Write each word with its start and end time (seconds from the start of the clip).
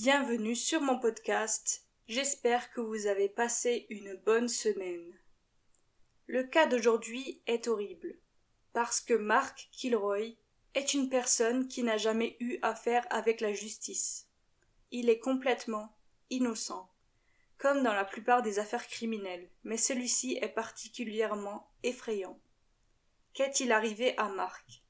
Bienvenue 0.00 0.54
sur 0.54 0.80
mon 0.80 0.96
podcast. 1.00 1.82
J'espère 2.06 2.70
que 2.70 2.80
vous 2.80 3.08
avez 3.08 3.28
passé 3.28 3.84
une 3.90 4.14
bonne 4.14 4.46
semaine. 4.46 5.12
Le 6.28 6.44
cas 6.44 6.66
d'aujourd'hui 6.66 7.42
est 7.48 7.66
horrible, 7.66 8.16
parce 8.72 9.00
que 9.00 9.14
Mark 9.14 9.68
Kilroy 9.72 10.36
est 10.76 10.94
une 10.94 11.08
personne 11.08 11.66
qui 11.66 11.82
n'a 11.82 11.96
jamais 11.96 12.36
eu 12.38 12.60
affaire 12.62 13.08
avec 13.10 13.40
la 13.40 13.52
justice. 13.52 14.28
Il 14.92 15.08
est 15.08 15.18
complètement 15.18 15.92
innocent, 16.30 16.88
comme 17.56 17.82
dans 17.82 17.94
la 17.94 18.04
plupart 18.04 18.42
des 18.42 18.60
affaires 18.60 18.86
criminelles, 18.86 19.50
mais 19.64 19.76
celui-ci 19.76 20.38
est 20.40 20.54
particulièrement 20.54 21.72
effrayant. 21.82 22.38
Qu'est-il 23.34 23.72
arrivé 23.72 24.16
à 24.16 24.28
Mark? 24.28 24.84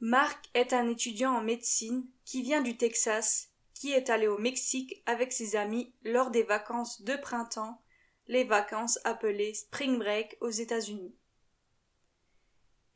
Mark 0.00 0.48
est 0.54 0.72
un 0.72 0.88
étudiant 0.88 1.34
en 1.34 1.42
médecine 1.42 2.06
qui 2.24 2.42
vient 2.42 2.62
du 2.62 2.76
Texas, 2.76 3.50
qui 3.74 3.92
est 3.92 4.10
allé 4.10 4.28
au 4.28 4.38
Mexique 4.38 5.02
avec 5.06 5.32
ses 5.32 5.56
amis 5.56 5.92
lors 6.02 6.30
des 6.30 6.44
vacances 6.44 7.02
de 7.02 7.16
printemps 7.16 7.82
les 8.28 8.44
vacances 8.44 8.98
appelées 9.04 9.54
spring 9.54 9.98
break 9.98 10.36
aux 10.40 10.50
États-Unis. 10.50 11.16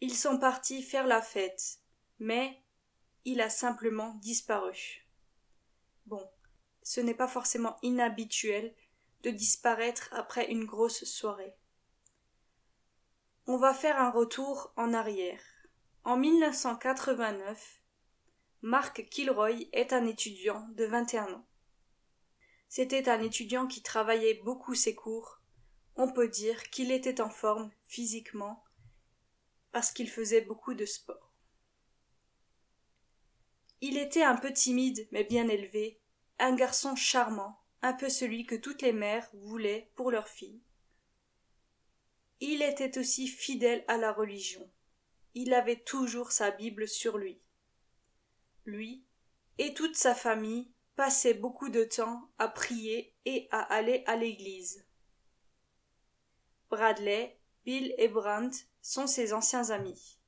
Ils 0.01 0.15
sont 0.15 0.39
partis 0.39 0.83
faire 0.83 1.07
la 1.07 1.23
fête, 1.23 1.79
mais 2.19 2.63
il 3.25 3.41
a 3.41 3.49
simplement 3.49 4.15
disparu. 4.17 5.07
Bon, 6.07 6.29
ce 6.83 7.01
n'est 7.01 7.15
pas 7.15 7.29
forcément 7.29 7.77
inhabituel 7.83 8.75
de 9.23 9.31
disparaître 9.31 10.09
après 10.13 10.51
une 10.51 10.65
grosse 10.65 11.05
soirée. 11.05 11.55
On 13.47 13.57
va 13.57 13.75
faire 13.75 13.99
un 13.99 14.11
retour 14.11 14.73
en 14.77 14.93
arrière. 14.93 15.43
En 16.05 16.17
1989, 16.17 17.81
Mark 18.63 19.09
Kilroy 19.09 19.69
est 19.73 19.93
un 19.93 20.05
étudiant 20.05 20.67
de 20.75 20.85
21 20.85 21.33
ans. 21.33 21.47
C'était 22.69 23.09
un 23.09 23.23
étudiant 23.23 23.69
qui 23.69 23.83
travaillait 23.83 24.43
beaucoup 24.43 24.75
ses 24.75 24.97
cours. 24.97 25.41
On 25.95 26.13
peut 26.13 26.27
dire 26.27 26.71
qu'il 26.71 26.91
était 26.91 27.21
en 27.21 27.31
forme 27.31 27.71
physiquement 27.87 28.65
parce 29.71 29.93
qu'il 29.93 30.11
faisait 30.11 30.41
beaucoup 30.41 30.75
de 30.75 30.87
sport. 30.87 31.33
Il 33.81 33.97
était 33.97 34.25
un 34.25 34.37
peu 34.37 34.53
timide 34.53 35.07
mais 35.13 35.23
bien 35.23 35.47
élevé, 35.47 36.01
un 36.41 36.57
garçon 36.57 36.97
charmant, 36.97 37.61
un 37.81 37.93
peu 37.93 38.09
celui 38.09 38.45
que 38.45 38.57
toutes 38.57 38.83
les 38.83 38.93
mères 38.93 39.31
voulaient 39.35 39.93
pour 39.95 40.11
leur 40.11 40.27
fille. 40.27 40.61
Il 42.41 42.61
était 42.61 42.99
aussi 42.99 43.29
fidèle 43.29 43.85
à 43.87 43.99
la 43.99 44.13
religion. 44.13 44.69
Il 45.35 45.55
avait 45.55 45.81
toujours 45.81 46.33
sa 46.33 46.51
Bible 46.51 46.87
sur 46.87 47.19
lui. 47.19 47.41
Lui 48.65 49.05
et 49.59 49.75
toute 49.75 49.97
sa 49.97 50.15
famille 50.15 50.71
passait 50.97 51.35
beaucoup 51.35 51.69
de 51.69 51.85
temps 51.85 52.29
à 52.39 52.49
prier 52.49 53.15
et 53.25 53.49
à 53.51 53.61
aller 53.61 54.03
à 54.07 54.17
l'église. 54.17 54.85
Bradley, 56.71 57.39
Bill 57.65 57.95
et 57.99 58.09
Brandt 58.09 58.67
sont 58.81 59.07
ses 59.07 59.33
anciens 59.33 59.71
amis. 59.71 60.19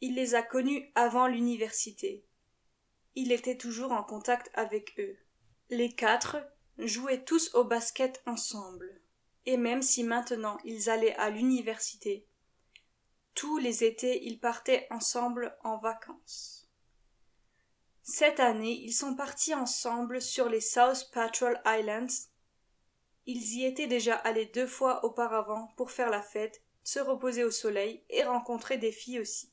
Il 0.00 0.14
les 0.14 0.34
a 0.34 0.42
connus 0.42 0.90
avant 0.94 1.26
l'université. 1.26 2.24
Il 3.14 3.32
était 3.32 3.56
toujours 3.56 3.92
en 3.92 4.02
contact 4.02 4.50
avec 4.54 4.98
eux. 4.98 5.16
Les 5.68 5.92
quatre 5.92 6.38
jouaient 6.78 7.24
tous 7.24 7.54
au 7.54 7.64
basket 7.64 8.22
ensemble. 8.26 9.00
Et 9.46 9.56
même 9.56 9.82
si 9.82 10.04
maintenant 10.04 10.58
ils 10.64 10.88
allaient 10.88 11.16
à 11.16 11.30
l'université, 11.30 12.26
tous 13.40 13.56
les 13.56 13.84
étés 13.84 14.26
ils 14.26 14.38
partaient 14.38 14.86
ensemble 14.90 15.56
en 15.64 15.78
vacances. 15.78 16.68
Cette 18.02 18.38
année, 18.38 18.78
ils 18.82 18.92
sont 18.92 19.14
partis 19.14 19.54
ensemble 19.54 20.20
sur 20.20 20.50
les 20.50 20.60
South 20.60 21.08
Patrol 21.10 21.58
Islands. 21.64 22.28
Ils 23.24 23.54
y 23.54 23.64
étaient 23.64 23.86
déjà 23.86 24.14
allés 24.14 24.44
deux 24.44 24.66
fois 24.66 25.06
auparavant 25.06 25.72
pour 25.78 25.90
faire 25.90 26.10
la 26.10 26.20
fête, 26.20 26.62
se 26.84 26.98
reposer 26.98 27.42
au 27.42 27.50
soleil 27.50 28.04
et 28.10 28.24
rencontrer 28.24 28.76
des 28.76 28.92
filles 28.92 29.20
aussi. 29.20 29.50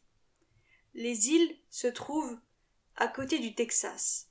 Les 0.93 1.29
îles 1.29 1.57
se 1.69 1.87
trouvent 1.87 2.37
à 2.97 3.07
côté 3.07 3.39
du 3.39 3.55
Texas. 3.55 4.29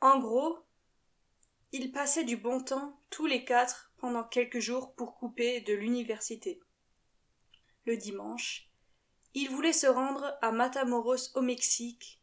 En 0.00 0.20
gros, 0.20 0.60
ils 1.72 1.92
passaient 1.92 2.24
du 2.24 2.36
bon 2.36 2.62
temps 2.62 3.00
tous 3.10 3.26
les 3.26 3.44
quatre 3.44 3.92
pendant 3.98 4.24
quelques 4.24 4.58
jours 4.58 4.94
pour 4.94 5.14
couper 5.14 5.60
de 5.60 5.74
l'université. 5.74 6.60
Le 7.86 7.96
dimanche, 7.96 8.68
il 9.34 9.48
voulait 9.50 9.72
se 9.72 9.86
rendre 9.86 10.36
à 10.42 10.50
Matamoros 10.50 11.36
au 11.36 11.42
Mexique. 11.42 12.20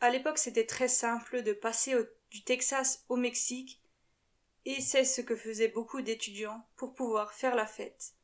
À 0.00 0.10
l'époque, 0.10 0.38
c'était 0.38 0.66
très 0.66 0.88
simple 0.88 1.42
de 1.42 1.52
passer 1.52 1.94
du 2.30 2.42
Texas 2.44 3.04
au 3.08 3.16
Mexique, 3.16 3.82
et 4.64 4.80
c'est 4.80 5.04
ce 5.04 5.20
que 5.20 5.36
faisaient 5.36 5.68
beaucoup 5.68 6.00
d'étudiants 6.00 6.66
pour 6.76 6.94
pouvoir 6.94 7.32
faire 7.32 7.54
la 7.54 7.66
fête. 7.66 8.14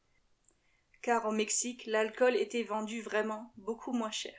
Car 1.03 1.27
au 1.27 1.33
Mexique, 1.33 1.85
l'alcool 1.87 2.37
était 2.37 2.63
vendu 2.63 3.03
vraiment 3.03 3.53
beaucoup 3.57 3.93
moins 3.93 4.11
cher. 4.11 4.35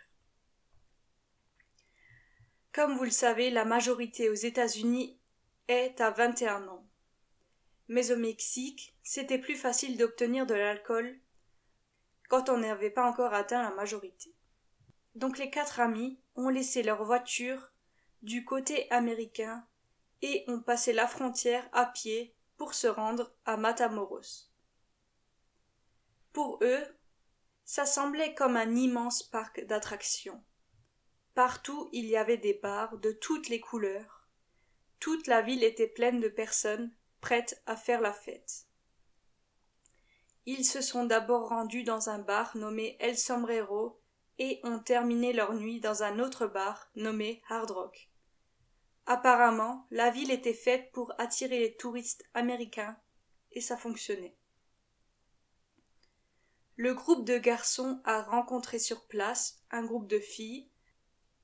Comme 2.71 2.97
vous 2.97 3.03
le 3.03 3.11
savez, 3.11 3.49
la 3.49 3.65
majorité 3.65 4.29
aux 4.29 4.33
États-Unis 4.33 5.18
est 5.69 6.01
à 6.01 6.09
21 6.09 6.67
ans. 6.67 6.85
Mais 7.87 8.11
au 8.11 8.17
Mexique, 8.17 8.97
c'était 9.03 9.39
plus 9.39 9.55
facile 9.55 9.97
d'obtenir 9.97 10.45
de 10.45 10.55
l'alcool 10.55 11.17
quand 12.27 12.49
on 12.49 12.57
n'avait 12.57 12.89
pas 12.89 13.07
encore 13.07 13.33
atteint 13.33 13.61
la 13.61 13.71
majorité. 13.71 14.35
Donc 15.15 15.37
les 15.37 15.49
quatre 15.49 15.79
amis 15.79 16.19
ont 16.35 16.49
laissé 16.49 16.83
leur 16.83 17.03
voiture 17.03 17.71
du 18.21 18.45
côté 18.45 18.91
américain 18.91 19.65
et 20.21 20.43
ont 20.47 20.59
passé 20.59 20.91
la 20.91 21.07
frontière 21.07 21.67
à 21.71 21.85
pied 21.85 22.35
pour 22.57 22.73
se 22.73 22.87
rendre 22.87 23.33
à 23.45 23.55
Matamoros. 23.55 24.51
Pour 26.33 26.59
eux, 26.61 26.83
ça 27.63 27.85
semblait 27.85 28.33
comme 28.33 28.57
un 28.57 28.75
immense 28.75 29.23
parc 29.23 29.65
d'attractions. 29.65 30.43
Partout 31.35 31.89
il 31.93 32.05
y 32.05 32.17
avait 32.17 32.37
des 32.37 32.53
bars 32.55 32.97
de 32.97 33.11
toutes 33.11 33.49
les 33.49 33.59
couleurs. 33.59 34.18
Toute 34.99 35.27
la 35.27 35.41
ville 35.41 35.63
était 35.63 35.87
pleine 35.87 36.19
de 36.19 36.27
personnes 36.27 36.93
prêtes 37.21 37.61
à 37.65 37.75
faire 37.75 38.01
la 38.01 38.13
fête. 38.13 38.65
Ils 40.45 40.65
se 40.65 40.81
sont 40.81 41.05
d'abord 41.05 41.49
rendus 41.49 41.83
dans 41.83 42.09
un 42.09 42.19
bar 42.19 42.57
nommé 42.57 42.97
El 42.99 43.17
Sombrero 43.17 44.01
et 44.39 44.59
ont 44.63 44.79
terminé 44.79 45.33
leur 45.33 45.53
nuit 45.53 45.79
dans 45.79 46.03
un 46.03 46.19
autre 46.19 46.47
bar 46.47 46.89
nommé 46.95 47.41
Hard 47.49 47.71
Rock. 47.71 48.09
Apparemment, 49.05 49.85
la 49.91 50.11
ville 50.11 50.31
était 50.31 50.53
faite 50.53 50.91
pour 50.91 51.13
attirer 51.17 51.59
les 51.59 51.75
touristes 51.75 52.23
américains 52.33 52.97
et 53.51 53.61
ça 53.61 53.75
fonctionnait. 53.75 54.37
Le 56.75 56.93
groupe 56.93 57.25
de 57.25 57.37
garçons 57.37 58.01
a 58.05 58.21
rencontré 58.21 58.79
sur 58.79 59.05
place 59.07 59.63
un 59.71 59.83
groupe 59.83 60.07
de 60.07 60.19
filles 60.19 60.68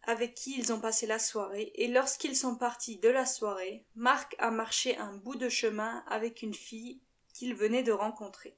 avec 0.05 0.35
qui 0.35 0.57
ils 0.57 0.71
ont 0.71 0.79
passé 0.79 1.05
la 1.05 1.19
soirée 1.19 1.71
et 1.75 1.87
lorsqu'ils 1.87 2.35
sont 2.35 2.55
partis 2.55 2.97
de 2.97 3.09
la 3.09 3.25
soirée, 3.25 3.85
Marc 3.95 4.35
a 4.39 4.51
marché 4.51 4.97
un 4.97 5.13
bout 5.13 5.35
de 5.35 5.49
chemin 5.49 6.03
avec 6.07 6.41
une 6.41 6.53
fille 6.53 7.01
qu'il 7.33 7.55
venait 7.55 7.83
de 7.83 7.91
rencontrer. 7.91 8.57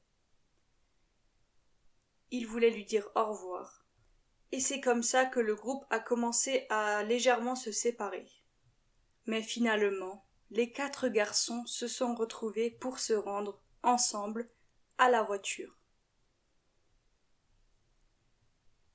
Il 2.31 2.45
voulait 2.47 2.69
lui 2.69 2.85
dire 2.85 3.09
au 3.15 3.25
revoir. 3.25 3.85
Et 4.51 4.59
c'est 4.59 4.81
comme 4.81 5.03
ça 5.03 5.25
que 5.25 5.39
le 5.39 5.55
groupe 5.55 5.85
a 5.89 5.99
commencé 5.99 6.65
à 6.69 7.03
légèrement 7.03 7.55
se 7.55 7.71
séparer. 7.71 8.27
Mais 9.25 9.41
finalement, 9.41 10.25
les 10.51 10.71
quatre 10.71 11.09
garçons 11.09 11.65
se 11.65 11.87
sont 11.87 12.15
retrouvés 12.15 12.71
pour 12.71 12.99
se 12.99 13.13
rendre 13.13 13.61
ensemble 13.83 14.49
à 14.97 15.09
la 15.09 15.21
voiture. 15.23 15.76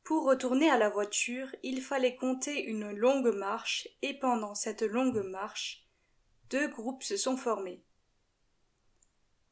Pour 0.05 0.25
retourner 0.25 0.69
à 0.69 0.79
la 0.79 0.89
voiture, 0.89 1.55
il 1.63 1.81
fallait 1.81 2.17
compter 2.17 2.65
une 2.65 2.91
longue 2.91 3.35
marche, 3.35 3.89
et 4.03 4.19
pendant 4.19 4.55
cette 4.55 4.83
longue 4.83 5.23
marche, 5.25 5.87
deux 6.51 6.69
groupes 6.69 7.03
se 7.03 7.17
sont 7.17 7.37
formés. 7.37 7.85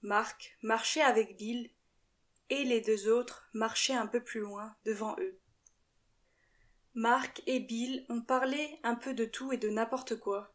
Marc 0.02 0.56
marchait 0.62 1.02
avec 1.02 1.37
Bill 1.37 1.70
et 2.49 2.64
les 2.64 2.81
deux 2.81 3.08
autres 3.08 3.49
marchaient 3.52 3.94
un 3.94 4.06
peu 4.06 4.23
plus 4.23 4.41
loin 4.41 4.75
devant 4.85 5.14
eux. 5.19 5.38
Marc 6.94 7.43
et 7.47 7.61
Bill 7.61 8.05
ont 8.08 8.23
parlé 8.23 8.81
un 8.82 8.97
peu 8.97 9.14
de 9.14 9.25
tout 9.25 9.52
et 9.52 9.56
de 9.56 9.69
n'importe 9.69 10.19
quoi. 10.19 10.52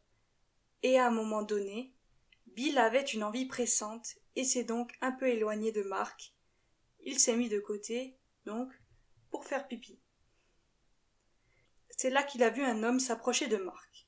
Et 0.84 1.00
à 1.00 1.08
un 1.08 1.12
moment 1.12 1.44
donné, 1.44 1.94
Bill 2.48 2.78
avait 2.78 3.02
une 3.02 3.24
envie 3.24 3.46
pressante 3.46 4.16
et 4.36 4.44
s'est 4.44 4.66
donc 4.66 4.94
un 5.02 5.12
peu 5.12 5.28
éloigné 5.28 5.72
de 5.72 5.84
Marc. 5.84 6.34
Il 7.06 7.20
s'est 7.20 7.38
mis 7.38 7.50
de 7.50 7.60
côté, 7.60 8.18
donc, 8.46 8.72
pour 9.30 9.46
faire 9.46 9.68
pipi. 9.68 10.00
C'est 11.98 12.10
là 12.10 12.24
qu'il 12.24 12.44
a 12.44 12.50
vu 12.50 12.64
un 12.64 12.84
homme 12.84 13.00
s'approcher 13.00 13.48
de 13.48 13.58
Marc. 13.58 14.08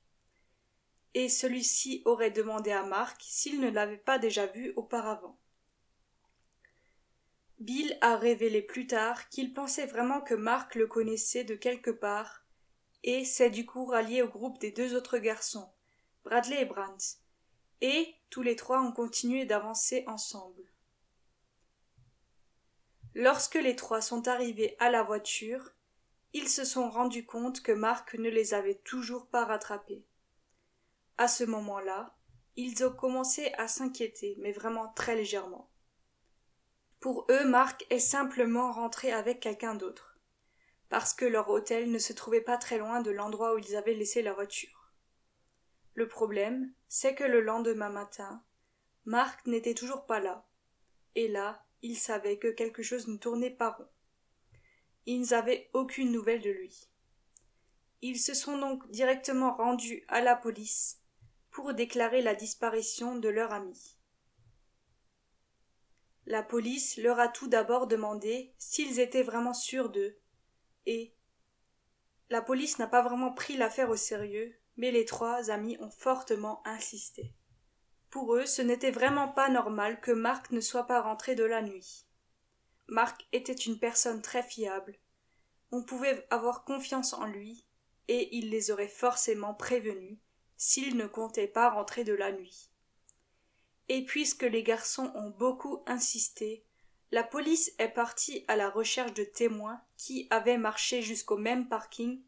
Et 1.13 1.29
celui-ci 1.29 2.01
aurait 2.05 2.31
demandé 2.31 2.71
à 2.71 2.83
Marc 2.83 3.21
s'il 3.23 3.59
ne 3.59 3.69
l'avait 3.69 3.97
pas 3.97 4.19
déjà 4.19 4.45
vu 4.45 4.73
auparavant. 4.75 5.37
Bill 7.59 7.97
a 8.01 8.17
révélé 8.17 8.61
plus 8.61 8.85
tard 8.85 9.29
qu'il 9.29 9.53
pensait 9.53 9.87
vraiment 9.87 10.21
que 10.21 10.35
Mark 10.35 10.75
le 10.75 10.85
connaissait 10.85 11.43
de 11.43 11.55
quelque 11.55 11.89
part, 11.89 12.45
et 13.03 13.25
s'est 13.25 13.49
du 13.49 13.65
coup 13.65 13.85
rallié 13.85 14.21
au 14.21 14.27
groupe 14.27 14.59
des 14.59 14.71
deux 14.71 14.95
autres 14.95 15.17
garçons, 15.17 15.67
Bradley 16.23 16.61
et 16.61 16.65
Brandt, 16.65 17.17
et 17.81 18.13
tous 18.29 18.43
les 18.43 18.55
trois 18.55 18.81
ont 18.81 18.91
continué 18.91 19.45
d'avancer 19.45 20.03
ensemble. 20.07 20.63
Lorsque 23.19 23.55
les 23.55 23.75
trois 23.75 23.99
sont 23.99 24.27
arrivés 24.27 24.75
à 24.77 24.91
la 24.91 25.01
voiture, 25.01 25.71
ils 26.33 26.47
se 26.47 26.63
sont 26.63 26.87
rendus 26.87 27.25
compte 27.25 27.63
que 27.63 27.71
Marc 27.71 28.13
ne 28.13 28.29
les 28.29 28.53
avait 28.53 28.79
toujours 28.83 29.25
pas 29.25 29.43
rattrapés. 29.43 30.05
À 31.17 31.27
ce 31.27 31.43
moment-là, 31.43 32.15
ils 32.57 32.85
ont 32.85 32.91
commencé 32.91 33.51
à 33.57 33.67
s'inquiéter, 33.67 34.35
mais 34.37 34.51
vraiment 34.51 34.89
très 34.89 35.15
légèrement. 35.15 35.71
Pour 36.99 37.25
eux, 37.31 37.43
Marc 37.47 37.87
est 37.89 37.97
simplement 37.97 38.71
rentré 38.71 39.11
avec 39.11 39.39
quelqu'un 39.39 39.73
d'autre, 39.73 40.19
parce 40.87 41.15
que 41.15 41.25
leur 41.25 41.49
hôtel 41.49 41.89
ne 41.89 41.97
se 41.97 42.13
trouvait 42.13 42.39
pas 42.39 42.57
très 42.57 42.77
loin 42.77 43.01
de 43.01 43.09
l'endroit 43.09 43.55
où 43.55 43.57
ils 43.57 43.75
avaient 43.75 43.95
laissé 43.95 44.21
la 44.21 44.33
voiture. 44.33 44.91
Le 45.95 46.07
problème, 46.07 46.71
c'est 46.87 47.15
que 47.15 47.23
le 47.23 47.41
lendemain 47.41 47.89
matin, 47.89 48.43
Marc 49.05 49.47
n'était 49.47 49.73
toujours 49.73 50.05
pas 50.05 50.19
là, 50.19 50.45
et 51.15 51.27
là, 51.27 51.63
ils 51.81 51.97
savaient 51.97 52.37
que 52.37 52.47
quelque 52.47 52.83
chose 52.83 53.07
ne 53.07 53.17
tournait 53.17 53.51
pas 53.51 53.71
rond. 53.71 53.89
Ils 55.05 55.29
n'avaient 55.29 55.69
aucune 55.73 56.11
nouvelle 56.11 56.41
de 56.41 56.49
lui. 56.49 56.89
Ils 58.01 58.19
se 58.19 58.33
sont 58.33 58.57
donc 58.57 58.89
directement 58.91 59.55
rendus 59.55 60.03
à 60.07 60.21
la 60.21 60.35
police 60.35 60.99
pour 61.49 61.73
déclarer 61.73 62.21
la 62.21 62.35
disparition 62.35 63.15
de 63.15 63.29
leur 63.29 63.51
ami. 63.51 63.97
La 66.25 66.43
police 66.43 66.97
leur 66.97 67.19
a 67.19 67.29
tout 67.29 67.47
d'abord 67.47 67.87
demandé 67.87 68.53
s'ils 68.57 68.99
étaient 68.99 69.23
vraiment 69.23 69.53
sûrs 69.53 69.89
d'eux, 69.89 70.19
et 70.85 71.15
la 72.29 72.41
police 72.41 72.79
n'a 72.79 72.87
pas 72.87 73.01
vraiment 73.01 73.31
pris 73.31 73.55
l'affaire 73.55 73.89
au 73.89 73.95
sérieux, 73.95 74.53
mais 74.75 74.91
les 74.91 75.05
trois 75.05 75.49
amis 75.49 75.77
ont 75.79 75.89
fortement 75.89 76.61
insisté. 76.67 77.33
Pour 78.09 78.35
eux, 78.35 78.45
ce 78.45 78.61
n'était 78.61 78.91
vraiment 78.91 79.27
pas 79.27 79.49
normal 79.49 79.99
que 79.99 80.11
Marc 80.11 80.51
ne 80.51 80.61
soit 80.61 80.87
pas 80.87 81.01
rentré 81.01 81.35
de 81.35 81.43
la 81.43 81.61
nuit. 81.61 82.05
Marc 82.87 83.27
était 83.33 83.53
une 83.53 83.79
personne 83.79 84.21
très 84.21 84.43
fiable. 84.43 84.97
On 85.71 85.83
pouvait 85.83 86.25
avoir 86.29 86.63
confiance 86.63 87.13
en 87.13 87.25
lui, 87.25 87.65
et 88.07 88.35
il 88.37 88.49
les 88.49 88.71
aurait 88.71 88.87
forcément 88.87 89.53
prévenus 89.53 90.17
s'il 90.55 90.95
ne 90.95 91.07
comptait 91.07 91.47
pas 91.47 91.69
rentrer 91.69 92.03
de 92.03 92.13
la 92.13 92.31
nuit. 92.31 92.71
Et 93.89 94.03
puisque 94.05 94.43
les 94.43 94.63
garçons 94.63 95.11
ont 95.15 95.29
beaucoup 95.29 95.83
insisté, 95.85 96.65
la 97.11 97.23
police 97.23 97.73
est 97.77 97.89
partie 97.89 98.43
à 98.47 98.55
la 98.55 98.69
recherche 98.69 99.13
de 99.13 99.23
témoins 99.23 99.81
qui 99.95 100.27
avaient 100.29 100.57
marché 100.57 101.01
jusqu'au 101.01 101.37
même 101.37 101.69
parking 101.69 102.21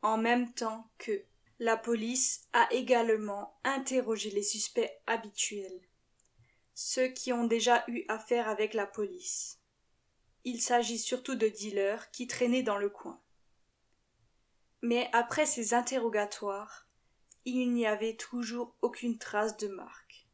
en 0.00 0.16
même 0.16 0.52
temps 0.52 0.90
qu'eux. 0.98 1.24
La 1.64 1.76
police 1.76 2.48
a 2.52 2.66
également 2.72 3.56
interrogé 3.62 4.30
les 4.30 4.42
suspects 4.42 4.90
habituels, 5.06 5.80
ceux 6.74 7.06
qui 7.06 7.32
ont 7.32 7.44
déjà 7.44 7.84
eu 7.86 8.02
affaire 8.08 8.48
avec 8.48 8.74
la 8.74 8.84
police. 8.84 9.60
Il 10.42 10.60
s'agit 10.60 10.98
surtout 10.98 11.36
de 11.36 11.46
dealers 11.46 12.10
qui 12.10 12.26
traînaient 12.26 12.64
dans 12.64 12.78
le 12.78 12.88
coin. 12.88 13.22
Mais 14.82 15.08
après 15.12 15.46
ces 15.46 15.72
interrogatoires, 15.72 16.88
il 17.44 17.72
n'y 17.72 17.86
avait 17.86 18.16
toujours 18.16 18.74
aucune 18.82 19.16
trace 19.16 19.56
de 19.56 19.68
Marc. 19.68 20.26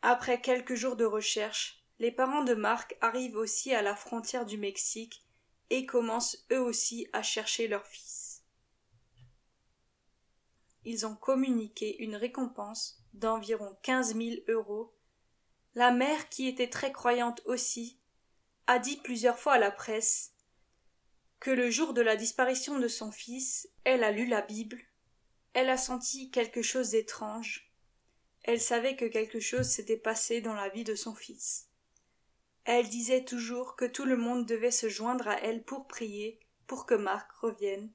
Après 0.00 0.40
quelques 0.40 0.76
jours 0.76 0.96
de 0.96 1.04
recherche, 1.04 1.84
les 1.98 2.10
parents 2.10 2.44
de 2.44 2.54
Marc 2.54 2.96
arrivent 3.02 3.36
aussi 3.36 3.74
à 3.74 3.82
la 3.82 3.94
frontière 3.94 4.46
du 4.46 4.56
Mexique 4.56 5.26
et 5.68 5.84
commencent 5.84 6.46
eux 6.52 6.62
aussi 6.62 7.06
à 7.12 7.22
chercher 7.22 7.68
leur 7.68 7.86
fils. 7.86 8.29
Ils 10.84 11.06
ont 11.06 11.16
communiqué 11.16 12.02
une 12.02 12.16
récompense 12.16 13.02
d'environ 13.12 13.76
quinze 13.82 14.14
mille 14.14 14.42
euros. 14.48 14.94
La 15.74 15.90
mère, 15.90 16.28
qui 16.28 16.48
était 16.48 16.70
très 16.70 16.92
croyante 16.92 17.42
aussi, 17.44 17.98
a 18.66 18.78
dit 18.78 18.96
plusieurs 18.96 19.38
fois 19.38 19.54
à 19.54 19.58
la 19.58 19.70
presse 19.70 20.32
que 21.38 21.50
le 21.50 21.70
jour 21.70 21.94
de 21.94 22.02
la 22.02 22.16
disparition 22.16 22.78
de 22.78 22.88
son 22.88 23.10
fils, 23.10 23.68
elle 23.84 24.04
a 24.04 24.10
lu 24.10 24.26
la 24.26 24.42
Bible 24.42 24.80
elle 25.52 25.68
a 25.68 25.76
senti 25.76 26.30
quelque 26.30 26.62
chose 26.62 26.90
d'étrange. 26.90 27.72
Elle 28.42 28.60
savait 28.60 28.96
que 28.96 29.04
quelque 29.04 29.40
chose 29.40 29.68
s'était 29.68 29.96
passé 29.96 30.40
dans 30.40 30.54
la 30.54 30.68
vie 30.68 30.84
de 30.84 30.94
son 30.94 31.14
fils. 31.14 31.68
Elle 32.64 32.88
disait 32.88 33.24
toujours 33.24 33.74
que 33.74 33.84
tout 33.84 34.04
le 34.04 34.16
monde 34.16 34.46
devait 34.46 34.70
se 34.70 34.88
joindre 34.88 35.28
à 35.28 35.40
elle 35.40 35.64
pour 35.64 35.88
prier, 35.88 36.38
pour 36.66 36.86
que 36.86 36.94
Marc 36.94 37.32
revienne, 37.32 37.90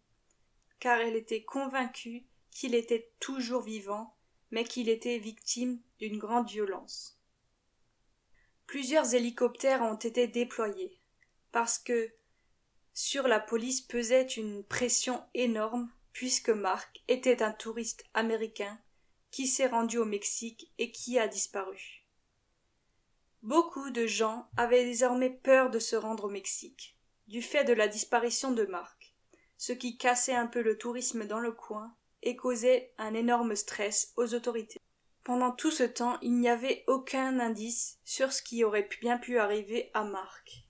car 0.80 1.00
elle 1.00 1.16
était 1.16 1.44
convaincue 1.44 2.26
qu'il 2.56 2.74
était 2.74 3.12
toujours 3.20 3.64
vivant, 3.64 4.16
mais 4.50 4.64
qu'il 4.64 4.88
était 4.88 5.20
victime 5.20 5.82
d'une 6.00 6.18
grande 6.18 6.50
violence. 6.50 7.20
Plusieurs 8.66 9.14
hélicoptères 9.14 9.82
ont 9.82 9.98
été 9.98 10.28
déployés, 10.28 10.98
parce 11.52 11.78
que 11.78 12.14
sur 12.94 13.28
la 13.28 13.42
police 13.42 13.82
pesait 13.82 14.24
une 14.24 14.64
pression 14.64 15.22
énorme 15.34 15.92
puisque 16.14 16.50
Marc 16.50 17.04
était 17.10 17.44
un 17.44 17.52
touriste 17.52 18.06
américain 18.14 18.80
qui 19.32 19.48
s'est 19.48 19.68
rendu 19.68 19.98
au 19.98 20.06
Mexique 20.06 20.72
et 20.78 20.94
qui 20.94 21.20
a 21.20 21.28
disparu. 21.28 22.06
Beaucoup 23.44 23.90
de 23.90 24.08
gens 24.08 24.50
avaient 24.56 24.86
désormais 24.86 25.30
peur 25.30 25.70
de 25.70 25.80
se 25.80 25.98
rendre 25.98 26.24
au 26.24 26.30
Mexique, 26.30 26.98
du 27.28 27.42
fait 27.42 27.66
de 27.66 27.74
la 27.74 27.90
disparition 27.90 28.54
de 28.54 28.64
Marc, 28.64 29.14
ce 29.58 29.74
qui 29.74 29.98
cassait 29.98 30.34
un 30.34 30.48
peu 30.48 30.62
le 30.62 30.78
tourisme 30.78 31.28
dans 31.28 31.40
le 31.40 31.52
coin 31.52 31.94
et 32.26 32.36
causait 32.36 32.92
un 32.98 33.14
énorme 33.14 33.56
stress 33.56 34.12
aux 34.18 34.34
autorités. 34.34 34.80
Pendant 35.24 35.52
tout 35.52 35.72
ce 35.72 35.84
temps, 35.84 36.20
il 36.22 36.34
n'y 36.34 36.50
avait 36.50 36.84
aucun 36.88 37.40
indice 37.40 38.00
sur 38.04 38.34
ce 38.34 38.44
qui 38.44 38.64
aurait 38.64 38.90
bien 39.02 39.18
pu 39.18 39.40
arriver 39.40 39.90
à 39.94 40.04
Marc. 40.04 40.66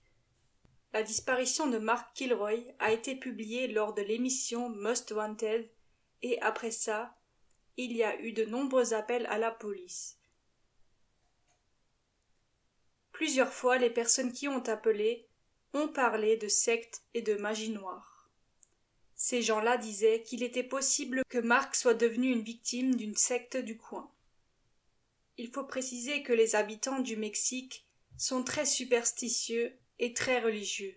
La 0.94 1.04
disparition 1.04 1.68
de 1.68 1.78
Mark 1.78 2.16
Kilroy 2.16 2.64
a 2.80 2.92
été 2.92 3.16
publiée 3.16 3.68
lors 3.68 3.94
de 3.94 4.02
l'émission 4.02 4.70
Most 4.70 5.12
Wanted 5.12 5.70
et 6.22 6.40
après 6.42 6.72
ça, 6.72 7.18
il 7.76 7.92
y 7.92 8.04
a 8.04 8.18
eu 8.22 8.32
de 8.32 8.46
nombreux 8.46 8.94
appels 8.94 9.26
à 9.26 9.38
la 9.38 9.52
police. 9.52 10.18
Plusieurs 13.12 13.52
fois, 13.52 13.78
les 13.78 13.90
personnes 13.90 14.32
qui 14.32 14.48
ont 14.48 14.64
appelé 14.64 15.28
ont 15.74 15.90
parlé 15.90 16.38
de 16.38 16.48
sectes 16.48 17.02
et 17.14 17.22
de 17.22 17.36
magie 17.36 17.72
noire. 17.72 18.15
Ces 19.28 19.42
gens-là 19.42 19.78
disaient 19.78 20.22
qu'il 20.22 20.44
était 20.44 20.62
possible 20.62 21.24
que 21.30 21.40
Mark 21.40 21.74
soit 21.74 21.96
devenu 21.96 22.32
une 22.32 22.44
victime 22.44 22.94
d'une 22.94 23.16
secte 23.16 23.58
du 23.58 23.76
coin. 23.76 24.14
Il 25.38 25.52
faut 25.52 25.64
préciser 25.64 26.22
que 26.22 26.32
les 26.32 26.56
habitants 26.56 27.00
du 27.00 27.18
Mexique 27.18 27.88
sont 28.20 28.44
très 28.44 28.68
superstitieux 28.68 29.80
et 29.98 30.14
très 30.14 30.42
religieux. 30.42 30.96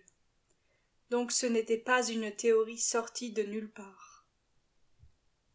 Donc 1.09 1.31
ce 1.31 1.47
n'était 1.47 1.79
pas 1.79 2.07
une 2.07 2.31
théorie 2.31 2.77
sortie 2.77 3.31
de 3.31 3.41
nulle 3.41 3.71
part. 3.71 4.27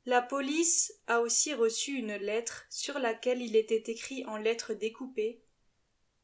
La 0.05 0.21
police 0.21 0.93
a 1.07 1.21
aussi 1.21 1.55
reçu 1.55 1.93
une 1.93 2.17
lettre 2.17 2.67
sur 2.71 2.99
laquelle 2.99 3.41
il 3.41 3.55
était 3.55 3.89
écrit 3.89 4.25
en 4.27 4.37
lettres 4.37 4.75
découpées 4.75 5.45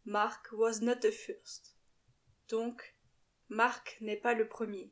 Mark 0.05 0.49
was 0.51 0.81
not 0.81 0.97
the 0.97 1.13
first. 1.13 1.77
Donc, 2.49 2.97
Mark 3.49 3.99
n'est 4.01 4.17
pas 4.17 4.35
le 4.35 4.49
premier. 4.49 4.91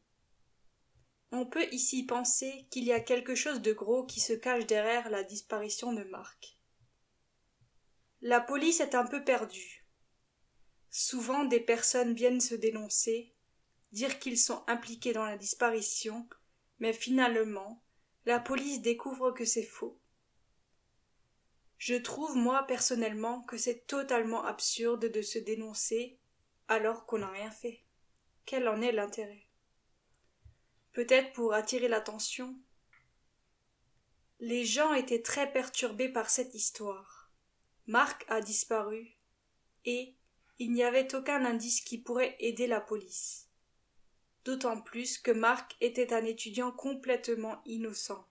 On 1.31 1.45
peut 1.45 1.67
ici 1.73 2.07
penser 2.07 2.67
qu'il 2.71 2.85
y 2.85 2.93
a 2.93 3.01
quelque 3.01 3.35
chose 3.35 3.61
de 3.61 3.73
gros 3.73 4.05
qui 4.07 4.21
se 4.21 4.33
cache 4.33 4.67
derrière 4.67 5.11
la 5.11 5.23
disparition 5.23 5.93
de 5.93 6.05
Mark. 6.05 6.59
La 8.23 8.41
police 8.41 8.81
est 8.81 8.95
un 8.95 9.07
peu 9.07 9.23
perdue. 9.23 9.87
Souvent 10.91 11.45
des 11.45 11.61
personnes 11.61 12.15
viennent 12.15 12.41
se 12.41 12.55
dénoncer, 12.55 13.35
dire 13.93 14.19
qu'ils 14.19 14.39
sont 14.39 14.65
impliqués 14.67 15.13
dans 15.13 15.27
la 15.27 15.37
disparition, 15.37 16.29
mais 16.79 16.93
finalement, 16.93 17.83
la 18.25 18.41
police 18.41 18.81
découvre 18.81 19.33
que 19.33 19.45
c'est 19.45 19.63
faux. 19.63 20.01
Je 21.77 21.95
trouve, 21.95 22.37
moi, 22.37 22.67
personnellement, 22.67 23.43
que 23.43 23.57
c'est 23.57 23.87
totalement 23.87 24.45
absurde 24.45 25.07
de 25.07 25.23
se 25.23 25.39
dénoncer 25.39 26.19
alors 26.67 27.07
qu'on 27.07 27.19
n'a 27.19 27.31
rien 27.31 27.51
fait. 27.51 27.85
Quel 28.47 28.67
en 28.67 28.81
est 28.81 28.93
l'intérêt? 28.93 29.48
Peut-être 30.93 31.33
pour 31.33 31.55
attirer 31.55 31.89
l'attention 31.89 32.57
Les 34.41 34.65
gens 34.65 34.95
étaient 34.95 35.23
très 35.23 35.51
perturbés 35.53 36.09
par 36.09 36.31
cette 36.31 36.55
histoire. 36.55 37.31
Marc 37.87 38.25
a 38.29 38.41
disparu, 38.41 39.17
et 39.85 40.15
il 40.59 40.73
n'y 40.73 40.83
avait 40.83 41.15
aucun 41.15 41.45
indice 41.45 41.81
qui 41.81 41.99
pourrait 41.99 42.37
aider 42.41 42.67
la 42.67 42.81
police. 42.81 43.49
D'autant 44.45 44.81
plus 44.81 45.19
que 45.19 45.31
Marc 45.31 45.77
était 45.81 46.13
un 46.13 46.25
étudiant 46.25 46.73
complètement 46.73 47.61
innocent, 47.65 48.27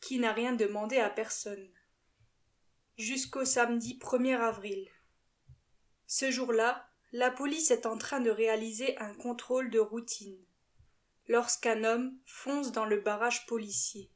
qui 0.00 0.18
n'a 0.18 0.32
rien 0.32 0.52
demandé 0.52 0.98
à 0.98 1.10
personne. 1.10 1.68
Jusqu'au 2.98 3.44
samedi 3.44 3.98
1er 4.00 4.38
avril. 4.38 4.88
Ce 6.06 6.30
jour-là, 6.30 6.88
la 7.12 7.30
police 7.30 7.70
est 7.70 7.86
en 7.86 7.96
train 7.96 8.20
de 8.20 8.30
réaliser 8.30 8.96
un 8.98 9.14
contrôle 9.14 9.70
de 9.70 9.78
routine. 9.78 10.43
Lorsqu'un 11.28 11.84
homme 11.84 12.16
fonce 12.26 12.72
dans 12.72 12.84
le 12.84 13.00
barrage 13.00 13.46
policier. 13.46 14.10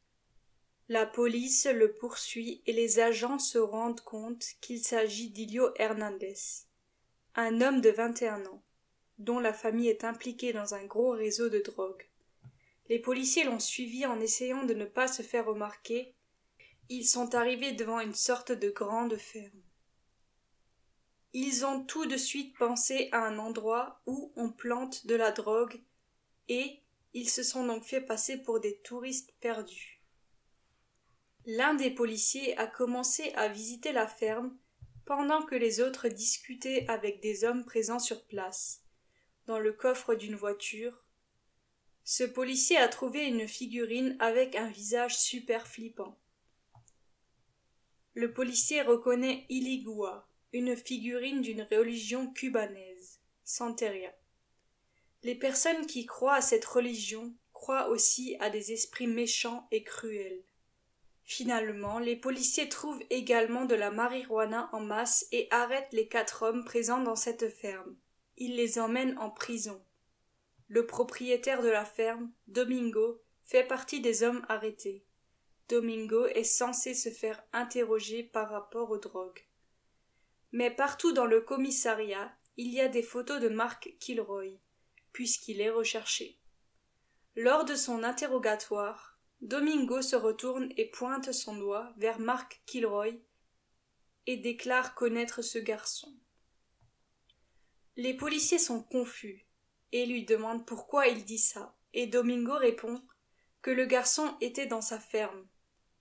La 0.88 1.04
police 1.04 1.66
le 1.66 1.92
poursuit 1.92 2.62
et 2.66 2.72
les 2.72 2.98
agents 2.98 3.38
se 3.38 3.58
rendent 3.58 4.00
compte 4.00 4.44
qu'il 4.60 4.82
s'agit 4.82 5.30
d'Ilio 5.30 5.70
Hernandez, 5.76 6.38
un 7.34 7.60
homme 7.60 7.80
de 7.80 7.90
vingt 7.90 8.22
et 8.22 8.28
un 8.28 8.44
ans, 8.46 8.62
dont 9.18 9.38
la 9.38 9.52
famille 9.52 9.88
est 9.88 10.04
impliquée 10.04 10.52
dans 10.52 10.74
un 10.74 10.84
gros 10.84 11.10
réseau 11.10 11.48
de 11.48 11.58
drogue. 11.58 12.08
Les 12.88 12.98
policiers 12.98 13.44
l'ont 13.44 13.60
suivi 13.60 14.06
en 14.06 14.18
essayant 14.20 14.64
de 14.64 14.72
ne 14.72 14.86
pas 14.86 15.08
se 15.08 15.22
faire 15.22 15.44
remarquer. 15.44 16.14
Ils 16.88 17.06
sont 17.06 17.34
arrivés 17.34 17.72
devant 17.72 18.00
une 18.00 18.14
sorte 18.14 18.52
de 18.52 18.70
grande 18.70 19.16
ferme. 19.16 19.62
Ils 21.34 21.66
ont 21.66 21.84
tout 21.84 22.06
de 22.06 22.16
suite 22.16 22.56
pensé 22.56 23.10
à 23.12 23.18
un 23.18 23.38
endroit 23.38 24.00
où 24.06 24.32
on 24.36 24.50
plante 24.50 25.06
de 25.06 25.14
la 25.14 25.32
drogue 25.32 25.82
et 26.48 26.80
ils 27.14 27.28
se 27.28 27.42
sont 27.42 27.64
donc 27.66 27.84
fait 27.84 28.00
passer 28.00 28.36
pour 28.38 28.60
des 28.60 28.78
touristes 28.78 29.34
perdus. 29.40 30.02
L'un 31.46 31.74
des 31.74 31.90
policiers 31.90 32.56
a 32.58 32.66
commencé 32.66 33.32
à 33.32 33.48
visiter 33.48 33.92
la 33.92 34.06
ferme 34.06 34.56
pendant 35.06 35.42
que 35.42 35.54
les 35.54 35.80
autres 35.80 36.08
discutaient 36.08 36.84
avec 36.88 37.20
des 37.20 37.44
hommes 37.44 37.64
présents 37.64 37.98
sur 37.98 38.26
place, 38.26 38.82
dans 39.46 39.58
le 39.58 39.72
coffre 39.72 40.14
d'une 40.14 40.34
voiture. 40.34 41.06
Ce 42.04 42.24
policier 42.24 42.76
a 42.76 42.88
trouvé 42.88 43.26
une 43.26 43.48
figurine 43.48 44.16
avec 44.18 44.54
un 44.56 44.68
visage 44.68 45.18
super 45.18 45.66
flippant. 45.66 46.18
Le 48.12 48.32
policier 48.32 48.82
reconnaît 48.82 49.46
Iligua, 49.48 50.28
une 50.52 50.76
figurine 50.76 51.40
d'une 51.40 51.62
religion 51.62 52.30
cubanaise, 52.32 53.20
Santeria. 53.44 54.17
Les 55.24 55.34
personnes 55.34 55.86
qui 55.86 56.06
croient 56.06 56.36
à 56.36 56.40
cette 56.40 56.64
religion 56.64 57.34
croient 57.52 57.88
aussi 57.88 58.36
à 58.38 58.50
des 58.50 58.72
esprits 58.72 59.08
méchants 59.08 59.66
et 59.72 59.82
cruels. 59.82 60.44
Finalement, 61.24 61.98
les 61.98 62.16
policiers 62.16 62.68
trouvent 62.68 63.02
également 63.10 63.64
de 63.64 63.74
la 63.74 63.90
marijuana 63.90 64.70
en 64.72 64.80
masse 64.80 65.26
et 65.32 65.48
arrêtent 65.50 65.92
les 65.92 66.08
quatre 66.08 66.42
hommes 66.42 66.64
présents 66.64 67.02
dans 67.02 67.16
cette 67.16 67.50
ferme. 67.50 67.96
Ils 68.36 68.56
les 68.56 68.78
emmènent 68.78 69.18
en 69.18 69.28
prison. 69.28 69.84
Le 70.68 70.86
propriétaire 70.86 71.62
de 71.62 71.68
la 71.68 71.84
ferme, 71.84 72.30
Domingo, 72.46 73.20
fait 73.44 73.66
partie 73.66 74.00
des 74.00 74.22
hommes 74.22 74.46
arrêtés. 74.48 75.04
Domingo 75.68 76.26
est 76.26 76.44
censé 76.44 76.94
se 76.94 77.10
faire 77.10 77.44
interroger 77.52 78.22
par 78.22 78.48
rapport 78.50 78.90
aux 78.90 78.98
drogues. 78.98 79.46
Mais 80.52 80.70
partout 80.70 81.12
dans 81.12 81.26
le 81.26 81.40
commissariat, 81.40 82.32
il 82.56 82.72
y 82.72 82.80
a 82.80 82.88
des 82.88 83.02
photos 83.02 83.40
de 83.40 83.48
Mark 83.48 83.94
Kilroy, 84.00 84.60
puisqu'il 85.12 85.60
est 85.60 85.70
recherché. 85.70 86.38
Lors 87.36 87.64
de 87.64 87.74
son 87.74 88.02
interrogatoire, 88.02 89.18
Domingo 89.40 90.02
se 90.02 90.16
retourne 90.16 90.72
et 90.76 90.90
pointe 90.90 91.32
son 91.32 91.56
doigt 91.56 91.92
vers 91.96 92.18
Mark 92.18 92.60
Kilroy 92.66 93.12
et 94.26 94.36
déclare 94.36 94.94
connaître 94.94 95.42
ce 95.42 95.58
garçon. 95.58 96.12
Les 97.96 98.14
policiers 98.14 98.58
sont 98.58 98.82
confus 98.82 99.46
et 99.92 100.06
lui 100.06 100.24
demandent 100.24 100.66
pourquoi 100.66 101.06
il 101.06 101.24
dit 101.24 101.38
ça, 101.38 101.76
et 101.94 102.06
Domingo 102.06 102.56
répond 102.56 103.02
que 103.62 103.70
le 103.70 103.86
garçon 103.86 104.36
était 104.40 104.66
dans 104.66 104.80
sa 104.80 104.98
ferme. 104.98 105.46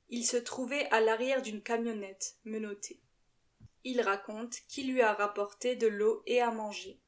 Il 0.10 0.26
se 0.26 0.38
trouvait 0.38 0.88
à 0.90 1.02
l'arrière 1.02 1.42
d'une 1.42 1.62
camionnette 1.62 2.38
menottée. 2.44 3.02
Il 3.84 4.02
raconte 4.02 4.56
qu'il 4.68 4.92
lui 4.92 5.02
a 5.02 5.14
rapporté 5.14 5.76
de 5.76 5.88
l'eau 5.88 6.24
et 6.26 6.42
à 6.42 6.52
manger. 6.52 7.00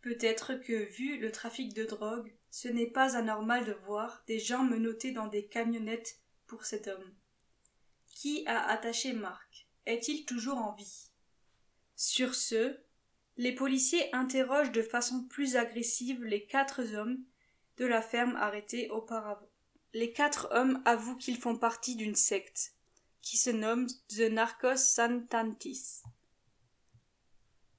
Peut-être 0.00 0.54
que, 0.54 0.72
vu 0.72 1.18
le 1.18 1.32
trafic 1.32 1.74
de 1.74 1.84
drogue, 1.84 2.32
ce 2.50 2.68
n'est 2.68 2.90
pas 2.90 3.16
anormal 3.16 3.64
de 3.64 3.72
voir 3.72 4.22
des 4.26 4.38
gens 4.38 4.64
menottés 4.64 5.12
dans 5.12 5.26
des 5.26 5.46
camionnettes 5.46 6.20
pour 6.46 6.64
cet 6.64 6.88
homme. 6.88 7.14
Qui 8.14 8.44
a 8.46 8.68
attaché 8.68 9.12
Marc? 9.12 9.68
Est-il 9.86 10.24
toujours 10.24 10.58
en 10.58 10.74
vie? 10.74 11.10
Sur 11.96 12.34
ce, 12.34 12.78
les 13.36 13.54
policiers 13.54 14.14
interrogent 14.14 14.72
de 14.72 14.82
façon 14.82 15.24
plus 15.24 15.56
agressive 15.56 16.24
les 16.24 16.46
quatre 16.46 16.94
hommes 16.94 17.24
de 17.76 17.86
la 17.86 18.02
ferme 18.02 18.36
arrêtés 18.36 18.90
auparavant. 18.90 19.50
Les 19.94 20.12
quatre 20.12 20.48
hommes 20.52 20.82
avouent 20.84 21.16
qu'ils 21.16 21.38
font 21.38 21.56
partie 21.56 21.96
d'une 21.96 22.16
secte 22.16 22.74
qui 23.28 23.36
se 23.36 23.50
nomme 23.50 23.86
The 24.08 24.30
Narcos 24.30 24.76
Santantis. 24.76 26.02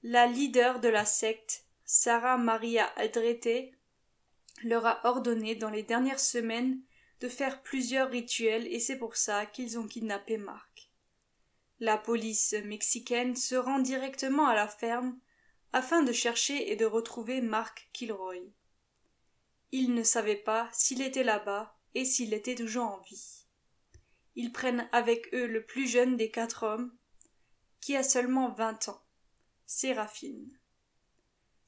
La 0.04 0.28
leader 0.28 0.80
de 0.80 0.90
la 0.90 1.06
secte 1.06 1.66
Sarah 1.92 2.38
Maria 2.38 2.86
Aldrete 2.98 3.74
leur 4.62 4.86
a 4.86 5.04
ordonné 5.08 5.56
dans 5.56 5.72
les 5.72 5.82
dernières 5.82 6.20
semaines 6.20 6.80
de 7.20 7.28
faire 7.28 7.64
plusieurs 7.64 8.12
rituels 8.12 8.68
et 8.68 8.80
c'est 8.80 9.00
pour 9.00 9.16
ça 9.16 9.48
qu'ils 9.48 9.80
ont 9.80 9.88
kidnappé 9.88 10.38
Marc. 10.38 10.92
La 11.80 11.98
police 11.98 12.54
mexicaine 12.64 13.36
se 13.36 13.56
rend 13.56 13.80
directement 13.80 14.46
à 14.46 14.54
la 14.54 14.68
ferme 14.68 15.20
afin 15.74 16.04
de 16.04 16.12
chercher 16.12 16.72
et 16.72 16.76
de 16.76 16.86
retrouver 16.86 17.42
Mark 17.42 17.90
Kilroy. 17.92 18.54
Ils 19.72 19.96
ne 19.96 20.04
savaient 20.04 20.36
pas 20.36 20.70
s'il 20.72 21.02
était 21.02 21.24
là-bas 21.24 21.76
et 21.96 22.06
s'il 22.06 22.36
était 22.36 22.54
toujours 22.54 22.86
en 22.86 23.00
vie. 23.00 23.48
Ils 24.36 24.52
prennent 24.52 24.88
avec 24.92 25.34
eux 25.34 25.48
le 25.48 25.66
plus 25.66 25.88
jeune 25.88 26.18
des 26.18 26.30
quatre 26.30 26.62
hommes, 26.62 26.96
qui 27.82 27.96
a 27.96 28.04
seulement 28.04 28.52
vingt 28.52 28.90
ans, 28.90 29.02
Séraphine. 29.66 30.59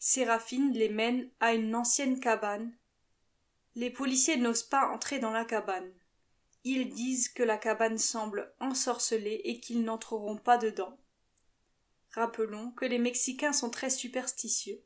Séraphine 0.04 0.74
les 0.74 0.90
mène 0.90 1.30
à 1.40 1.54
une 1.54 1.76
ancienne 1.76 2.20
cabane. 2.20 2.76
Les 3.76 3.92
policiers 3.92 4.36
n'osent 4.36 4.64
pas 4.64 4.90
entrer 4.90 5.20
dans 5.20 5.30
la 5.30 5.46
cabane. 5.46 5.94
Ils 6.64 6.90
disent 6.90 7.30
que 7.30 7.44
la 7.44 7.56
cabane 7.56 8.00
semble 8.00 8.52
ensorcelée 8.60 9.42
et 9.44 9.60
qu'ils 9.60 9.84
n'entreront 9.84 10.38
pas 10.38 10.58
dedans. 10.58 10.98
Rappelons 12.14 12.72
que 12.72 12.86
les 12.86 12.98
Mexicains 12.98 13.54
sont 13.54 13.70
très 13.70 13.92
superstitieux. 13.92 14.82